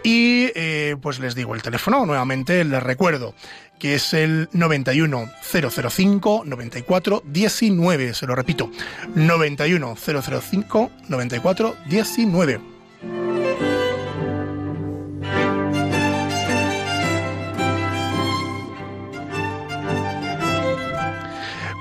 [0.04, 3.34] Y eh, pues les digo el teléfono, nuevamente les recuerdo,
[3.80, 8.14] que es el 91 005 94 19.
[8.14, 8.70] Se lo repito,
[9.16, 9.96] 91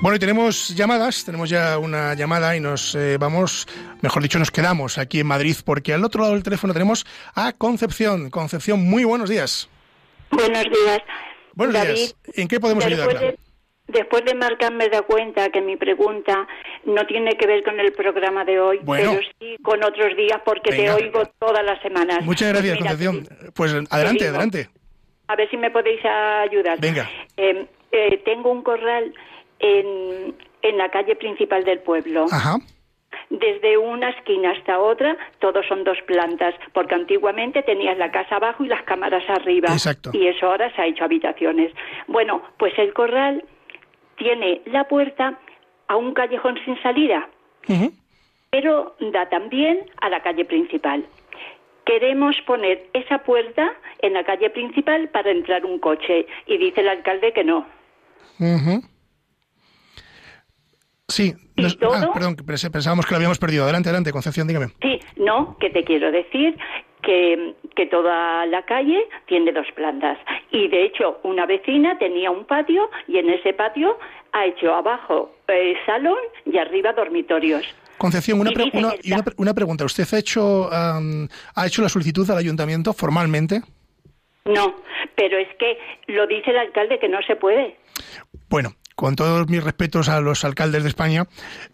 [0.04, 3.66] Bueno, y tenemos llamadas, tenemos ya una llamada y nos eh, vamos,
[4.02, 7.54] mejor dicho, nos quedamos aquí en Madrid porque al otro lado del teléfono tenemos a
[7.54, 8.28] Concepción.
[8.28, 9.66] Concepción, muy buenos días.
[10.30, 10.98] Buenos días.
[11.54, 12.16] Buenos David, días.
[12.34, 13.30] ¿En qué podemos después ayudarla?
[13.30, 13.38] de,
[13.98, 16.46] después de marcarme de cuenta que mi pregunta
[16.84, 19.12] no tiene que ver con el programa de hoy, Bueno.
[19.12, 20.96] pero sí con otros días porque Venga.
[20.98, 22.18] te oigo todas las semanas.
[22.26, 23.52] Muchas Pues gracias, mira, Concepción.
[23.54, 24.36] Pues adelante, digo.
[24.36, 24.68] adelante.
[25.28, 26.78] A ver si me podéis ayudar.
[26.78, 27.10] Venga.
[27.38, 29.14] Eh, eh, tengo un corral
[29.58, 32.26] en, en la calle principal del pueblo.
[32.30, 32.56] Ajá.
[33.30, 38.64] Desde una esquina hasta otra, todos son dos plantas, porque antiguamente tenías la casa abajo
[38.64, 39.68] y las cámaras arriba.
[39.72, 40.10] Exacto.
[40.12, 41.72] Y eso ahora se ha hecho habitaciones.
[42.06, 43.42] Bueno, pues el corral
[44.16, 45.38] tiene la puerta
[45.88, 47.28] a un callejón sin salida,
[47.68, 47.92] Ujú.
[48.50, 51.04] pero da también a la calle principal.
[51.84, 56.88] Queremos poner esa puerta en la calle principal para entrar un coche y dice el
[56.88, 57.66] alcalde que no.
[58.40, 58.82] Ujú.
[61.08, 61.94] Sí, ¿Y nos- todo?
[61.94, 63.64] ah, perdón, que pens- pensábamos que lo habíamos perdido.
[63.64, 64.68] Adelante, adelante, Concepción, dígame.
[64.80, 66.56] Sí, no, que te quiero decir
[67.02, 70.18] que, que toda la calle tiene dos plantas.
[70.50, 73.98] Y de hecho, una vecina tenía un patio y en ese patio
[74.32, 77.62] ha hecho abajo eh, salón y arriba dormitorios.
[77.98, 79.84] Concepción, una, pre- una- y una, pregunta.
[79.84, 83.60] ¿Usted ha hecho, ha hecho la solicitud al ayuntamiento formalmente?
[84.46, 84.74] No,
[85.16, 85.78] pero es que
[86.08, 87.76] lo dice el alcalde que no se puede.
[88.50, 91.26] Bueno, con todos mis respetos a los alcaldes de España,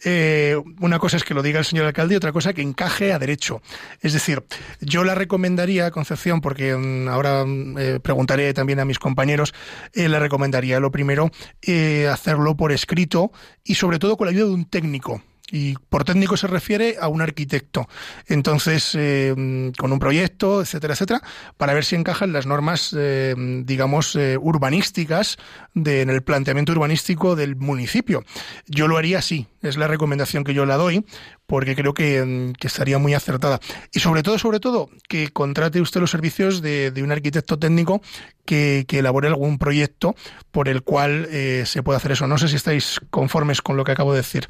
[0.04, 3.12] eh, una cosa es que lo diga el señor alcalde y otra cosa que encaje
[3.12, 3.62] a derecho.
[4.00, 4.44] Es decir,
[4.80, 9.54] yo la recomendaría, Concepción, porque mm, ahora mm, eh, preguntaré también a mis compañeros,
[9.92, 11.30] eh, le recomendaría lo primero
[11.62, 13.32] eh, hacerlo por escrito
[13.64, 15.22] y sobre todo con la ayuda de un técnico.
[15.50, 17.88] Y por técnico se refiere a un arquitecto.
[18.26, 21.22] Entonces, eh, con un proyecto, etcétera, etcétera,
[21.56, 23.34] para ver si encajan las normas, eh,
[23.64, 25.38] digamos, eh, urbanísticas
[25.74, 28.24] de, en el planteamiento urbanístico del municipio.
[28.66, 31.04] Yo lo haría así, es la recomendación que yo la doy,
[31.46, 33.58] porque creo que, mm, estaría muy acertada.
[33.92, 38.02] Y sobre todo, sobre todo, que contrate usted los servicios de, un arquitecto técnico
[38.44, 40.14] que, que elabore algún proyecto
[40.50, 42.26] por el cual eh, se pueda hacer eso.
[42.26, 44.46] No sé si estáis conformes con lo que acabo de decir.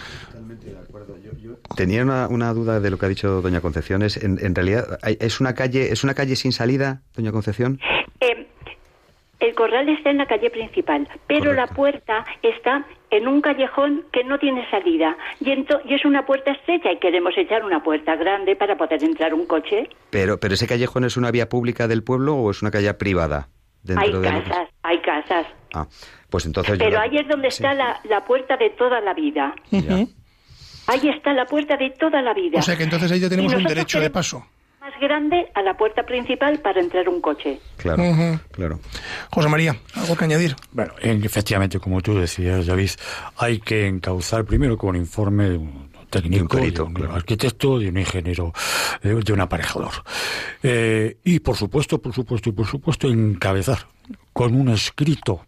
[1.76, 4.02] Tenía una, una duda de lo que ha dicho doña Concepción.
[4.02, 7.78] Es, en, en realidad, hay- ¿es una calle es una calle sin salida, doña Concepción?
[8.20, 8.46] Eh,
[9.40, 14.22] el corral está en la calle principal, pero la puerta está en un callejón que
[14.22, 15.16] no tiene salida.
[15.40, 19.02] Y, ento- y es una puerta estrecha y queremos echar una puerta grande para poder
[19.02, 19.88] entrar un coche.
[20.11, 23.48] Pero, pero ese callejón es una vía pública del pueblo o es una calle privada?
[23.82, 25.46] dentro Hay casas, hay casas.
[25.72, 25.86] Ah,
[26.28, 26.76] pues entonces.
[26.78, 29.54] Pero ahí es donde sí, está la, la puerta de toda la vida.
[30.91, 32.59] Ahí está la puerta de toda la vida.
[32.59, 34.45] O sea que entonces ahí ya tenemos un derecho de paso.
[34.80, 37.61] Más grande a la puerta principal para entrar un coche.
[37.76, 38.03] Claro,
[38.51, 38.80] claro.
[39.30, 40.57] José María, ¿algo que añadir?
[40.72, 42.91] Bueno, en- efectivamente, como tú decías, David,
[43.36, 46.95] hay que encauzar primero con un informe de un técnico, De un perito, de un
[46.95, 47.14] claro.
[47.14, 48.53] arquitecto, de un ingeniero,
[49.03, 49.93] de, de un aparejador.
[50.62, 53.86] Eh, y por supuesto, por supuesto, y por supuesto, encabezar
[54.32, 55.47] con un escrito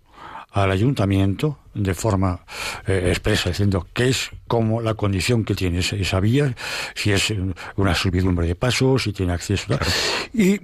[0.53, 2.45] al ayuntamiento de forma
[2.87, 6.55] eh, expresa, diciendo que es como la condición que tiene esa, vía,
[6.95, 7.33] si es
[7.77, 9.67] una servidumbre de paso, si tiene acceso.
[9.69, 9.87] tal.
[10.35, 10.61] Y,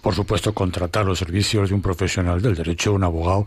[0.00, 3.46] por supuesto, contratar los servicios de un profesional del derecho, un abogado,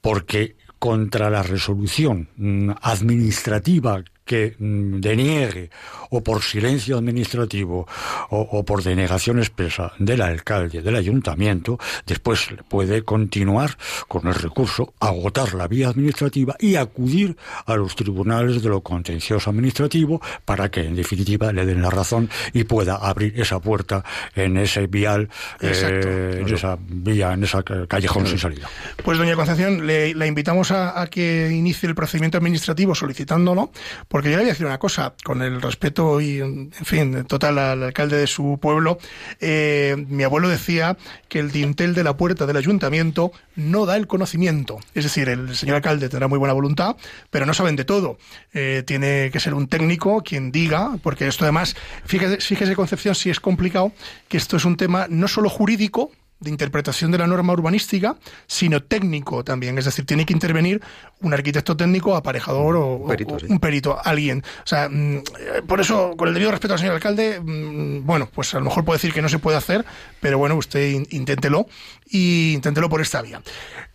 [0.00, 5.70] porque contra la resolución mm, administrativa que mm, deniegue
[6.10, 7.86] o por silencio administrativo
[8.30, 13.76] o, o por denegación expresa del alcalde del ayuntamiento, después puede continuar
[14.08, 19.50] con el recurso, agotar la vía administrativa y acudir a los tribunales de lo contencioso
[19.50, 24.04] administrativo para que en definitiva le den la razón y pueda abrir esa puerta
[24.34, 25.28] en ese vial,
[25.60, 26.08] Exacto.
[26.08, 28.68] eh, en esa vía, en esa ca- callejón sin salida.
[29.02, 33.70] Pues doña Concepción, le, la invitamos a, a que inicie el procedimiento administrativo solicitándolo,
[34.14, 37.58] porque yo le voy a decir una cosa, con el respeto y, en fin, total
[37.58, 38.96] al alcalde de su pueblo,
[39.40, 40.96] eh, mi abuelo decía
[41.28, 44.78] que el dintel de la puerta del ayuntamiento no da el conocimiento.
[44.94, 46.94] Es decir, el señor alcalde tendrá muy buena voluntad,
[47.30, 48.16] pero no saben de todo.
[48.52, 53.30] Eh, tiene que ser un técnico quien diga, porque esto además, fíjese, fíjese Concepción, si
[53.30, 53.90] es complicado,
[54.28, 58.16] que esto es un tema no solo jurídico, de interpretación de la norma urbanística,
[58.46, 59.78] sino técnico también.
[59.78, 60.82] Es decir, tiene que intervenir
[61.20, 63.46] un arquitecto técnico, aparejador o, Un perito, o- sí.
[63.48, 64.42] un perito, alguien.
[64.62, 65.22] O sea, mm, eh,
[65.66, 68.84] por eso, con el debido respeto al señor alcalde, mm, bueno, pues a lo mejor
[68.84, 69.84] puede decir que no se puede hacer,
[70.20, 71.66] pero bueno, usted in- inténtelo
[72.10, 73.40] y inténtelo por esta vía.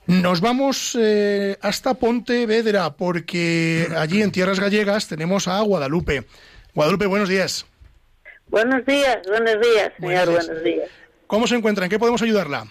[0.08, 6.26] Nos vamos eh, hasta Pontevedra, porque allí en tierras gallegas tenemos a Guadalupe.
[6.74, 7.68] Guadalupe, buenos días.
[8.48, 10.48] Buenos días, buenos días, Buenos señor, días.
[10.48, 10.90] buenos días.
[11.30, 11.86] ¿Cómo se encuentra?
[11.86, 12.66] ¿En qué podemos ayudarla?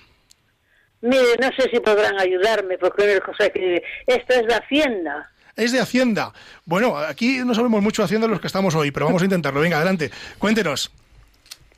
[1.01, 3.21] Mire, no sé si podrán ayudarme, porque
[3.55, 5.31] que esto es de Hacienda.
[5.55, 6.33] Es de Hacienda.
[6.65, 9.61] Bueno, aquí no sabemos mucho de Hacienda los que estamos hoy, pero vamos a intentarlo.
[9.61, 10.11] Venga, adelante.
[10.41, 10.91] Cuéntenos.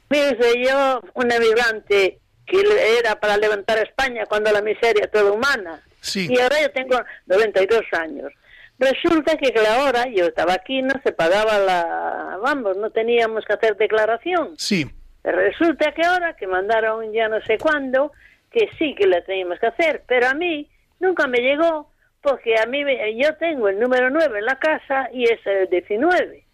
[0.09, 5.83] Mire, soy yo un emigrante que era para levantar España cuando la miseria toda humana.
[6.01, 6.29] Sí.
[6.31, 8.33] Y ahora yo tengo 92 años.
[8.79, 12.39] Resulta que que ahora yo estaba aquí, no se pagaba la...
[12.43, 14.55] Vamos, no teníamos que hacer declaración.
[14.57, 14.91] Sí.
[15.23, 18.13] Resulta que ahora que mandaron ya no sé cuándo,
[18.51, 20.69] que sí que la teníamos que hacer, pero a mí
[20.99, 21.91] nunca me llegó
[22.23, 25.69] porque a mí me- yo tengo el número 9 en la casa y es el
[25.69, 26.45] 19.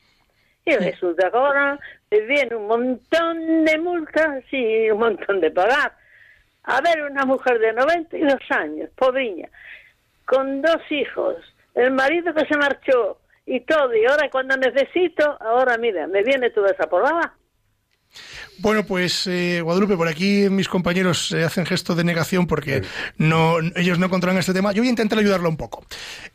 [0.64, 1.78] Y resulta que ahora
[2.10, 5.92] me viene un montón de multas y un montón de pagar.
[6.64, 9.48] A ver, una mujer de 92 años, pobriña,
[10.24, 11.36] con dos hijos,
[11.74, 16.50] el marido que se marchó y todo, y ahora cuando necesito, ahora mira, me viene
[16.50, 17.34] toda esa porrada.
[18.58, 22.82] Bueno, pues eh, Guadalupe, por aquí mis compañeros eh, hacen gesto de negación porque
[23.18, 24.72] no, ellos no controlan este tema.
[24.72, 25.84] Yo voy a intentar ayudarlo un poco.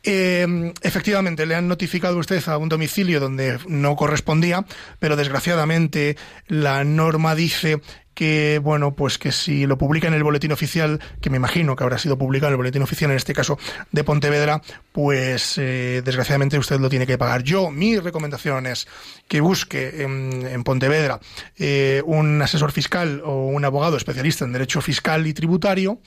[0.04, 4.64] Eh, efectivamente, le han notificado a usted a un domicilio donde no correspondía,
[4.98, 6.16] pero desgraciadamente
[6.46, 7.80] la norma dice
[8.14, 11.84] que, bueno, pues que si lo publica en el boletín oficial, que me imagino que
[11.84, 13.58] habrá sido publicado en el boletín oficial, en este caso
[13.90, 14.62] de Pontevedra,
[14.92, 17.42] pues eh, desgraciadamente usted lo tiene que pagar.
[17.42, 18.86] Yo, mi recomendación es
[19.28, 21.20] que busque en, en Pontevedra
[21.56, 25.98] eh, un asesor fiscal o un abogado especialista en derecho fiscal y tributario,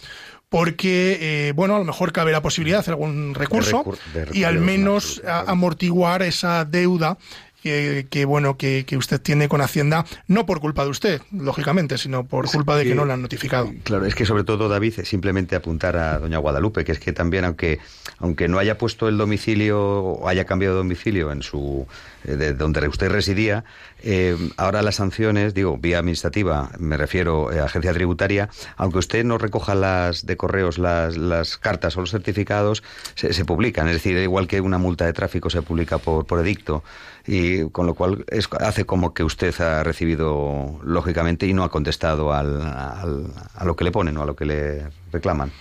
[0.49, 4.37] porque, eh, bueno, a lo mejor cabe la posibilidad de hacer algún recurso recur- de
[4.37, 7.17] y al menos amortiguar esa deuda
[7.63, 11.97] que, que, bueno que, que usted tiene con Hacienda, no por culpa de usted, lógicamente,
[11.97, 13.73] sino por culpa de que no le han notificado.
[13.83, 17.43] Claro, es que sobre todo, David, simplemente apuntar a doña Guadalupe, que es que también,
[17.43, 17.79] aunque,
[18.19, 21.87] aunque no haya puesto el domicilio o haya cambiado de domicilio en su
[22.25, 23.63] de donde usted residía,
[24.03, 29.23] eh, ahora las sanciones, digo, vía administrativa, me refiero eh, a agencia tributaria, aunque usted
[29.23, 32.83] no recoja las de correos, las, las cartas o los certificados,
[33.15, 33.87] se, publican.
[33.87, 36.83] Es decir, igual que una multa de tráfico se publica por, por edicto,
[37.27, 41.69] y con lo cual es- hace como que usted ha recibido lógicamente y no ha
[41.71, 45.51] contestado al, a lo que le ponen o a lo que le reclaman.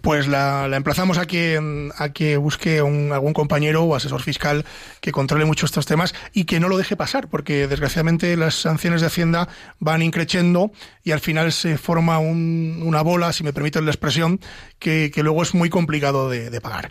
[0.00, 4.64] Pues la, la emplazamos a que, a que busque un- algún compañero o asesor fiscal
[5.00, 6.01] que controle mucho estos temas
[6.32, 9.48] y que no lo deje pasar, porque desgraciadamente las sanciones de Hacienda
[9.78, 10.70] van increciendo
[11.04, 14.40] y al final se forma un- una bola, si me permiten la expresión,
[14.78, 16.88] que, que luego es muy complicado de, de pagar.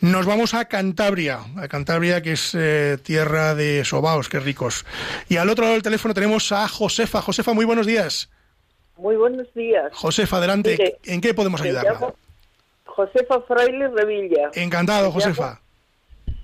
[0.00, 4.84] Nos vamos a Cantabria, a Cantabria que es eh, tierra de sobaos, qué ricos.
[5.28, 7.22] Y al otro lado del teléfono tenemos a Josefa.
[7.22, 8.28] Josefa, muy buenos días.
[8.98, 9.90] Muy buenos días.
[9.92, 10.76] Josefa, adelante.
[10.78, 11.92] Mire, ¿En qué podemos ayudarla?
[11.94, 12.14] llamo
[12.84, 14.50] Josefa Fraile Revilla.
[14.54, 15.60] Encantado, Me Josefa.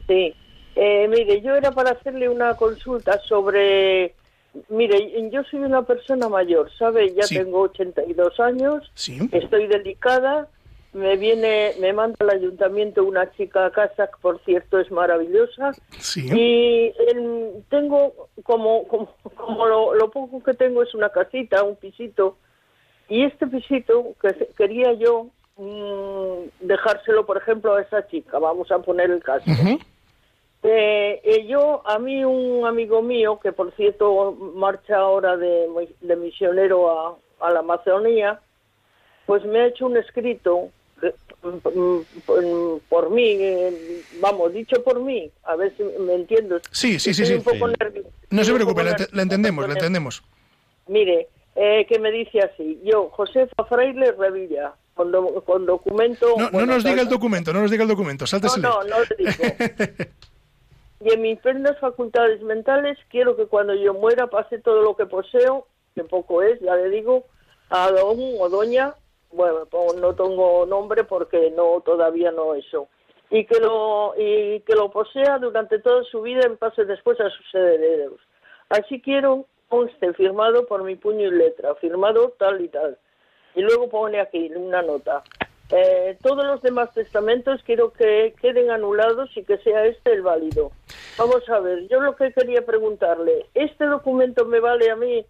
[0.08, 0.34] Sí.
[0.76, 4.14] Eh, mire, yo era para hacerle una consulta sobre...
[4.68, 7.12] Mire, yo soy una persona mayor, ¿sabe?
[7.14, 7.36] Ya Sí.
[7.36, 9.16] tengo 82 años, Sí.
[9.30, 10.48] estoy delicada,
[10.92, 15.70] me viene, me manda al ayuntamiento una chica a casa, que por cierto es maravillosa,
[16.00, 16.28] Sí.
[16.32, 16.92] y
[17.68, 18.12] tengo,
[18.42, 22.36] como, como, como lo, lo poco que tengo es una casita, un pisito,
[23.08, 25.26] y este pisito que quería yo
[25.58, 29.44] mm, dejárselo, por ejemplo, a esa chica, vamos a poner el caso.
[30.62, 35.68] Eh, yo, a mí un amigo mío, que por cierto marcha ahora de,
[36.00, 38.40] de misionero a, a la Amazonía,
[39.26, 40.68] pues me ha hecho un escrito
[41.02, 41.78] eh, mm,
[42.30, 46.62] mm, por mí, eh, vamos, dicho por mí, a ver si me entiendes.
[46.70, 47.34] Sí, sí, sí, sí.
[47.34, 48.02] un poco Sí.
[48.30, 50.22] No se preocupe, la, entendemos, la entendemos.
[50.88, 56.34] Mire, eh, que me dice así, yo, Josefa Fraile Revilla, con, do- con documento...
[56.36, 58.68] No, no nos diga el documento, no nos diga el documento, No, sáltesele.
[58.68, 60.10] no, no le digo.
[61.00, 65.06] Y en mis plenas facultades mentales quiero que cuando yo muera pase todo lo que
[65.06, 67.24] poseo, que poco es, ya le digo,
[67.70, 68.94] a don o doña,
[69.32, 69.66] bueno,
[69.98, 72.88] no tengo nombre porque no todavía no eso,
[73.30, 77.30] y que lo y que lo posea durante toda su vida y pase después a
[77.30, 78.20] sus herederos.
[78.68, 82.98] Así quiero conste firmado por mi puño y letra, firmado tal y tal.
[83.54, 85.22] Y luego pone aquí una nota.
[85.72, 90.72] Eh, todos los demás testamentos quiero que queden anulados y que sea este el válido.
[91.16, 95.24] Vamos a ver, yo lo que quería preguntarle, ¿este documento me vale a mí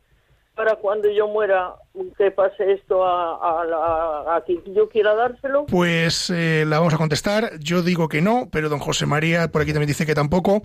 [0.55, 1.75] para cuando yo muera
[2.17, 5.67] que pase esto a, a, quien yo quiera dárselo?
[5.67, 7.59] Pues eh, la vamos a contestar.
[7.61, 10.63] Yo digo que no, pero don José María por aquí también dice que tampoco.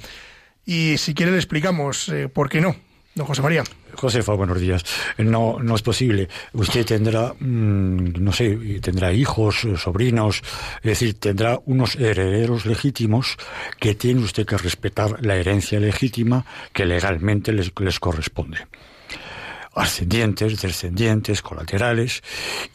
[0.66, 2.76] Y si quiere le explicamos eh, por qué no,
[3.14, 3.64] don José María.
[3.96, 4.84] Josefa, buenos días.
[5.18, 6.30] No, no es posible.
[6.54, 10.42] Usted tendrá, mm, no sé, tendrá hijos, sobrinos,
[10.78, 13.38] es decir, tendrá unos herederos legítimos
[13.80, 18.68] que tiene usted que respetar la herencia legítima que legalmente les corresponde.
[19.74, 22.24] Ascendientes, descendientes, colaterales,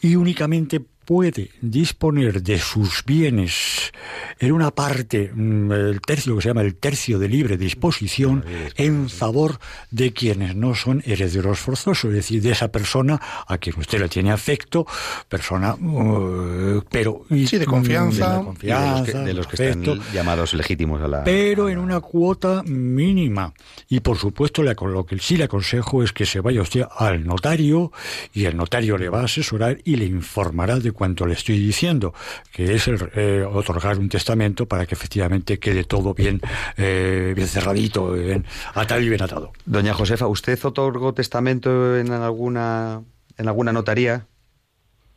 [0.01, 0.81] y únicamente
[1.11, 3.91] puede disponer de sus bienes
[4.39, 8.45] en una parte, mm, el tercio que se llama el tercio de libre disposición,
[8.77, 9.59] en favor
[9.89, 14.07] de quienes no son herederos forzosos, es decir, de esa persona a quien usted le
[14.07, 14.85] tiene afecto,
[15.27, 18.41] persona, uh, pero y- Sí, de confianza.
[18.61, 21.23] de la Y de los que, de los que afecto, están llamados legítimos a la...
[21.25, 23.53] pero en una cuota mínima.
[23.89, 27.91] Y por supuesto, lo que sí le aconsejo es que se vaya usted al notario
[28.33, 32.13] y el notario le va a asesorar y le informará de cuanto le estoy diciendo,
[32.53, 36.39] que es el, eh, otorgar un testamento para que efectivamente quede todo bien,
[36.77, 38.45] eh, bien cerradito, bien
[38.75, 39.51] atado y bien atado.
[39.65, 43.01] Doña Josefa, ¿usted otorgó testamento en alguna,
[43.35, 44.27] en alguna notaría?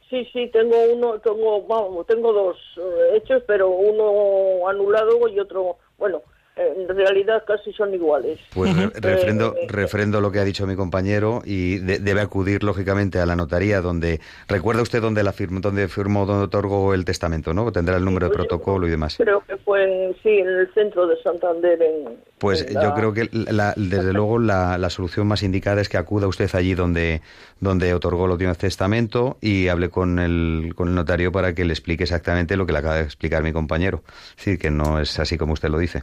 [0.09, 5.77] Sí, sí, tengo uno, tengo, vamos, tengo dos eh, hechos, pero uno anulado y otro,
[5.99, 6.23] bueno,
[6.57, 8.39] en realidad casi son iguales.
[8.55, 12.63] Pues re- refrendo, Eh, refrendo lo que ha dicho mi compañero y de- debe acudir
[12.63, 17.05] lógicamente a la notaría donde recuerda usted dónde la firmó, dónde firmó, dónde otorgó el
[17.05, 17.71] testamento, ¿no?
[17.73, 19.17] Tendrá el número de protocolo y demás.
[19.17, 21.83] Creo que fue pues sí, en el centro de Santander.
[21.83, 25.81] En, Pues en la- yo creo que, la- desde luego, la, la solución más indicada
[25.81, 27.21] es que acuda usted allí donde,
[27.61, 31.73] donde otorgó el último testamento y hable con el, con el notario para que le
[31.73, 34.03] explique exactamente lo que le acaba de explicar mi compañero.
[34.37, 36.03] Decir, que no es así como usted lo dice.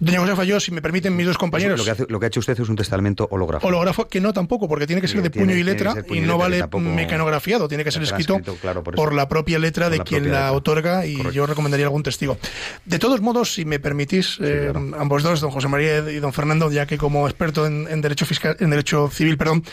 [0.00, 1.78] Doña Josefa, yo, si me permiten mis dos compañeros.
[1.78, 3.68] Lo que, hace- lo que ha hecho usted es un testamento holográfico.
[3.68, 6.48] Holográfico, que no tampoco, porque tiene que ser de puño y letra puño y no
[6.48, 10.24] letra, vale mecanografiado, tiene que ser escrito claro, por la propia letra Por de quien
[10.24, 10.52] la letra.
[10.52, 11.32] otorga y Correcto.
[11.32, 12.38] yo recomendaría algún testigo.
[12.86, 16.70] De todos modos, si me permitís, eh, ambos dos, don José María y don Fernando,
[16.72, 19.64] ya que como experto en, en derecho fiscal, en derecho civil, perdón,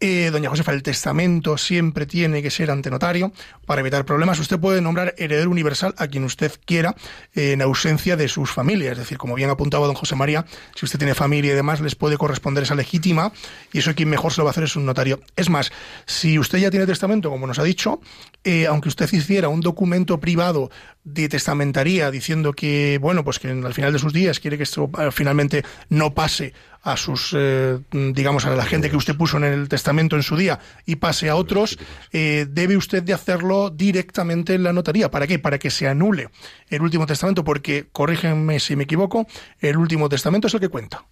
[0.00, 3.32] eh, doña Josefa, el testamento siempre tiene que ser ante notario
[3.66, 4.38] para evitar problemas.
[4.38, 6.94] Usted puede nombrar heredero universal a quien usted quiera
[7.34, 8.92] eh, en ausencia de sus familias.
[8.92, 9.50] Es decir, como bien
[9.82, 10.44] don José María,
[10.74, 13.32] si usted tiene familia y demás, les puede corresponder esa legítima
[13.72, 15.20] y eso quien mejor se lo va a hacer es un notario.
[15.36, 15.72] Es más,
[16.06, 18.00] si usted ya tiene testamento, como nos ha dicho,
[18.44, 20.70] eh, aunque usted hiciera un documento privado
[21.04, 24.90] de testamentaría diciendo que, bueno, pues que al final de sus días quiere que esto
[24.98, 26.54] eh, finalmente no pase
[26.84, 30.36] a sus, eh, digamos, a la gente que usted puso en el testamento en su
[30.36, 31.78] día y pase a otros,
[32.12, 35.10] eh, debe usted de hacerlo directamente en la notaría.
[35.10, 35.38] ¿Para qué?
[35.38, 36.28] Para que se anule
[36.68, 39.26] el último testamento, porque, corrígenme si me equivoco,
[39.60, 41.04] el último testamento es el que cuenta.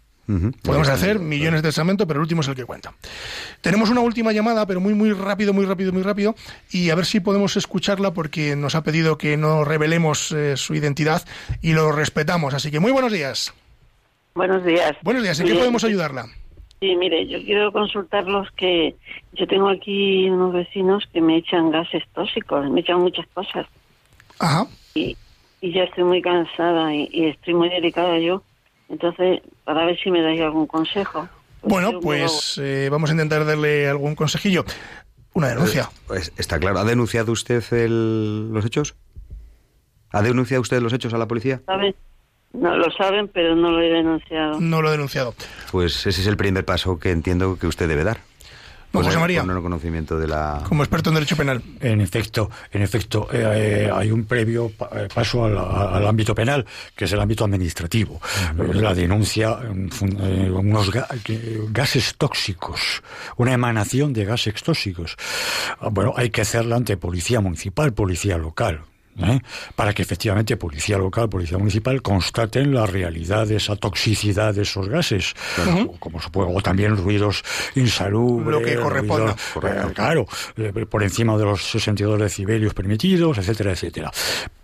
[0.63, 2.95] Podemos hacer millones de testamentos, pero el último es el que cuenta.
[3.61, 6.37] Tenemos una última llamada, pero muy, muy rápido, muy rápido, muy rápido,
[6.71, 10.75] y a ver si podemos escucharla porque nos ha pedido que no revelemos eh, su
[10.75, 11.25] identidad
[11.61, 12.55] y lo respetamos.
[12.55, 13.53] Así que muy buenos días.
[14.35, 14.93] Buenos días.
[15.03, 16.27] Buenos días, ¿en qué podemos ayudarla?
[16.81, 18.97] Sí, mire, yo quiero consultarlos que
[19.35, 23.67] yo tengo aquí unos vecinos que me echan gases tóxicos, me echan muchas cosas
[24.41, 24.67] Ajá.
[24.95, 25.17] y,
[25.61, 28.43] y ya estoy muy cansada y, y estoy muy delicada yo.
[28.89, 31.29] Entonces, para ver si me dais algún consejo.
[31.63, 34.65] Bueno, yo pues eh, vamos a intentar darle algún consejillo.
[35.35, 35.89] Una denuncia.
[36.09, 36.79] Pues está claro.
[36.81, 38.97] ¿Ha denunciado usted el- los hechos?
[40.11, 41.63] ¿Ha denunciado usted los hechos a la policía?
[41.65, 41.95] ¿Saben?
[42.53, 44.61] No lo saben, pero no lo he denunciado.
[44.61, 45.35] No lo he denunciado.
[45.71, 48.19] Pues ese es el primer paso que entiendo que usted debe dar.
[48.93, 49.43] Don José María.
[49.43, 50.63] conocimiento de la...
[50.69, 51.63] Como experto en derecho penal.
[51.81, 56.67] En efecto, en efecto, eh, eh, hay un previo pa- eh, paso al, ámbito penal,
[56.95, 58.21] que es el ámbito administrativo.
[58.59, 60.91] Eh, la denuncia, eh, unos
[61.71, 63.03] gases tóxicos,
[63.39, 65.17] una emanación de gases tóxicos.
[65.81, 68.83] Ah, Bueno, hay que hacerla ante policía municipal, policía local.
[69.19, 69.41] ¿Eh?
[69.77, 74.89] para que efectivamente policía local, policía municipal constaten la realidad de esa toxicidad de esos
[74.89, 75.35] gases,
[75.87, 77.43] o, como supongo, o también ruidos
[77.75, 79.37] insalubres, Lo que corresponda.
[79.55, 84.11] ruidos, eh, claro, eh, por encima de los 62 decibelios permitidos, etcétera, etcétera.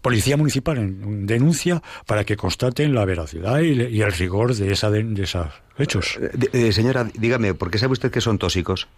[0.03, 5.03] Policía municipal en- denuncia para que constaten la veracidad y, el rigor de esa de,
[5.05, 5.47] de esos
[5.79, 6.19] hechos.
[6.21, 8.89] Eh, de- eh, señora, dígame, ¿por qué sabe usted que son tóxicos?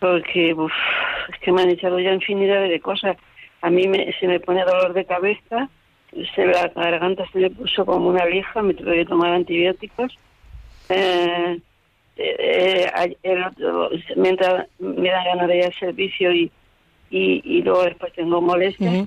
[0.00, 0.70] Porque uf,
[1.32, 3.16] es que me han echado ya infinidad de cosas.
[3.62, 5.68] A mí me, se me pone dolor de cabeza,
[6.34, 10.16] se la garganta se me puso como una lija, me tuve que tomar antibióticos.
[10.88, 11.60] Eh,
[12.16, 16.50] eh, eh, el otro- me, entra- me da ganas de ir al servicio y,
[17.10, 19.06] y, y luego después tengo molestias.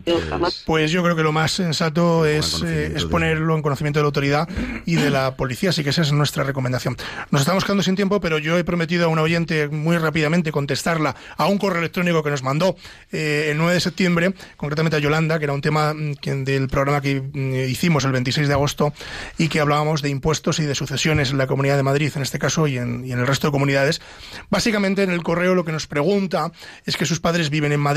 [0.66, 4.08] Pues yo creo que lo más sensato es, eh, es ponerlo en conocimiento de la
[4.08, 4.50] autoridad
[4.86, 6.98] y de la policía, así que esa es nuestra recomendación.
[7.30, 11.16] Nos estamos quedando sin tiempo, pero yo he prometido a una oyente muy rápidamente contestarla
[11.38, 12.76] a un correo electrónico que nos mandó
[13.12, 16.68] eh, el 9 de septiembre, concretamente a Yolanda, que era un tema mm, que- del
[16.70, 18.94] programa que mm, hicimos el 26 de agosto
[19.38, 22.40] y que hablábamos de impuestos y de sucesiones en la Comunidad de Madrid, en este
[22.40, 24.02] caso, y en, y en el resto de comunidades.
[24.50, 26.52] Básicamente en el correo lo que nos pregunta
[26.86, 27.91] es que sus padres viven en Madrid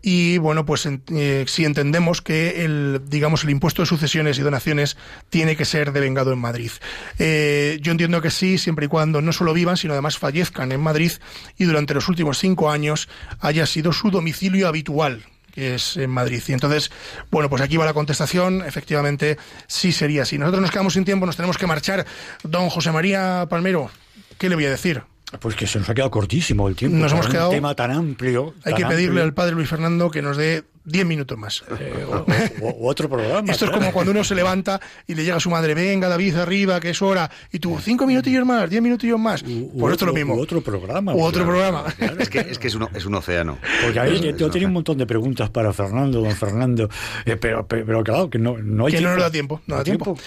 [0.00, 4.96] y bueno, pues eh, si entendemos que el, digamos, el impuesto de sucesiones y donaciones
[5.28, 6.70] tiene que ser devengado en Madrid.
[7.18, 10.80] Eh, yo entiendo que sí, siempre y cuando no solo vivan, sino además fallezcan en
[10.80, 11.12] Madrid
[11.56, 13.08] y durante los últimos cinco años
[13.40, 16.40] haya sido su domicilio habitual que es en Madrid.
[16.46, 16.92] Y entonces,
[17.32, 18.62] bueno, pues aquí va la contestación.
[18.64, 20.38] Efectivamente, sí sería así.
[20.38, 22.06] Nosotros nos quedamos sin tiempo, nos tenemos que marchar.
[22.44, 23.90] Don José María Palmero,
[24.38, 25.02] ¿qué le voy a decir?
[25.40, 26.96] Pues que se nos ha quedado cortísimo el tiempo.
[26.96, 28.54] Nos hemos un quedado- tema tan amplio.
[28.64, 29.24] Hay tan que pedirle amplio.
[29.24, 31.62] al padre Luis Fernando que nos dé 10 minutos más.
[31.80, 32.24] Eh, o,
[32.66, 33.52] o- o otro programa.
[33.52, 33.78] Esto es claro.
[33.78, 36.90] como cuando uno se levanta y le llega a su madre, venga David, arriba, que
[36.90, 39.42] es hora, y tú, cinco minutillos más, diez minutillos más.
[39.42, 40.34] U Por esto otro- lo mismo.
[40.34, 41.14] u otro programa.
[41.14, 41.84] U otro claro.
[41.86, 42.14] programa.
[42.18, 43.58] Es que es, que es, un, es un océano.
[43.84, 46.88] Porque ahí yo, tenía un montón de preguntas para Fernando, don Fernando,
[47.24, 49.14] eh, pero, pero, pero claro, que no, no hay que no tiempo.
[49.14, 50.18] nos da tiempo, no da tiempo.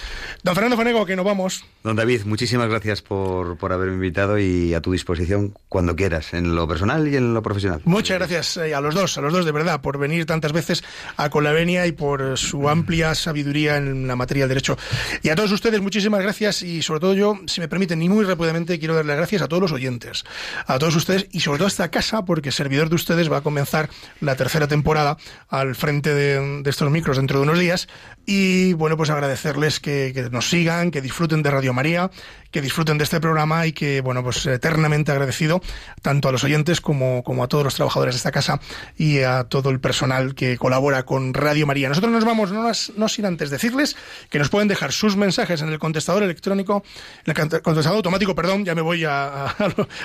[0.42, 1.64] Don Fernando Fanego, que nos vamos.
[1.84, 6.54] Don David, muchísimas gracias por, por haberme invitado y a tu disposición cuando quieras, en
[6.54, 7.80] lo personal y en lo profesional.
[7.84, 10.84] Muchas gracias eh, a los dos, a los dos de verdad, por venir tantas veces
[11.16, 14.76] a Colavenia y por su amplia sabiduría en la materia del derecho.
[15.22, 18.24] Y a todos ustedes, muchísimas gracias y sobre todo yo, si me permiten, y muy
[18.24, 20.24] rápidamente quiero darle las gracias a todos los oyentes,
[20.66, 23.40] a todos ustedes y sobre todo a esta casa, porque servidor de ustedes va a
[23.42, 23.88] comenzar
[24.20, 25.16] la tercera temporada
[25.48, 27.88] al frente de, de estos micros dentro de unos días.
[28.26, 32.10] Y bueno, pues agradecerles que, que nos sigan, que disfruten de Radio María,
[32.50, 35.60] que disfruten de este programa y que, bueno, pues eternamente agradecido
[36.02, 38.60] tanto a los oyentes como, como a todos los trabajadores de esta casa
[38.96, 41.88] y a todo el personal que colabora con Radio María.
[41.88, 42.50] Nosotros nos vamos,
[42.96, 43.96] no, sin antes decirles
[44.30, 46.82] que nos pueden dejar sus mensajes en el contestador electrónico,
[47.24, 49.54] en el cont- contestador automático, perdón, ya me voy a-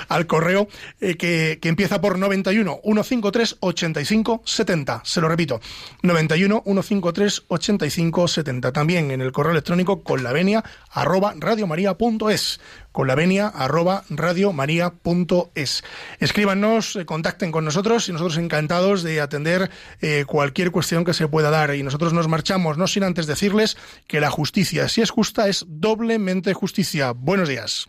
[0.08, 0.68] al correo,
[1.00, 5.02] eh, que, que empieza por 91 153 85 70.
[5.04, 5.60] Se lo repito,
[6.02, 8.72] 91 153 85 70.
[8.72, 10.64] También en el correo electrónico con la venia
[11.00, 12.60] arroba radiomaria.es
[12.92, 15.84] con la venia arroba radiomaria.es.
[16.18, 19.70] Escríbanos, eh, contacten con nosotros y nosotros encantados de atender
[20.00, 21.74] eh, cualquier cuestión que se pueda dar.
[21.74, 23.76] Y nosotros nos marchamos, no sin antes decirles
[24.06, 27.12] que la justicia, si es justa, es doblemente justicia.
[27.12, 27.88] Buenos días.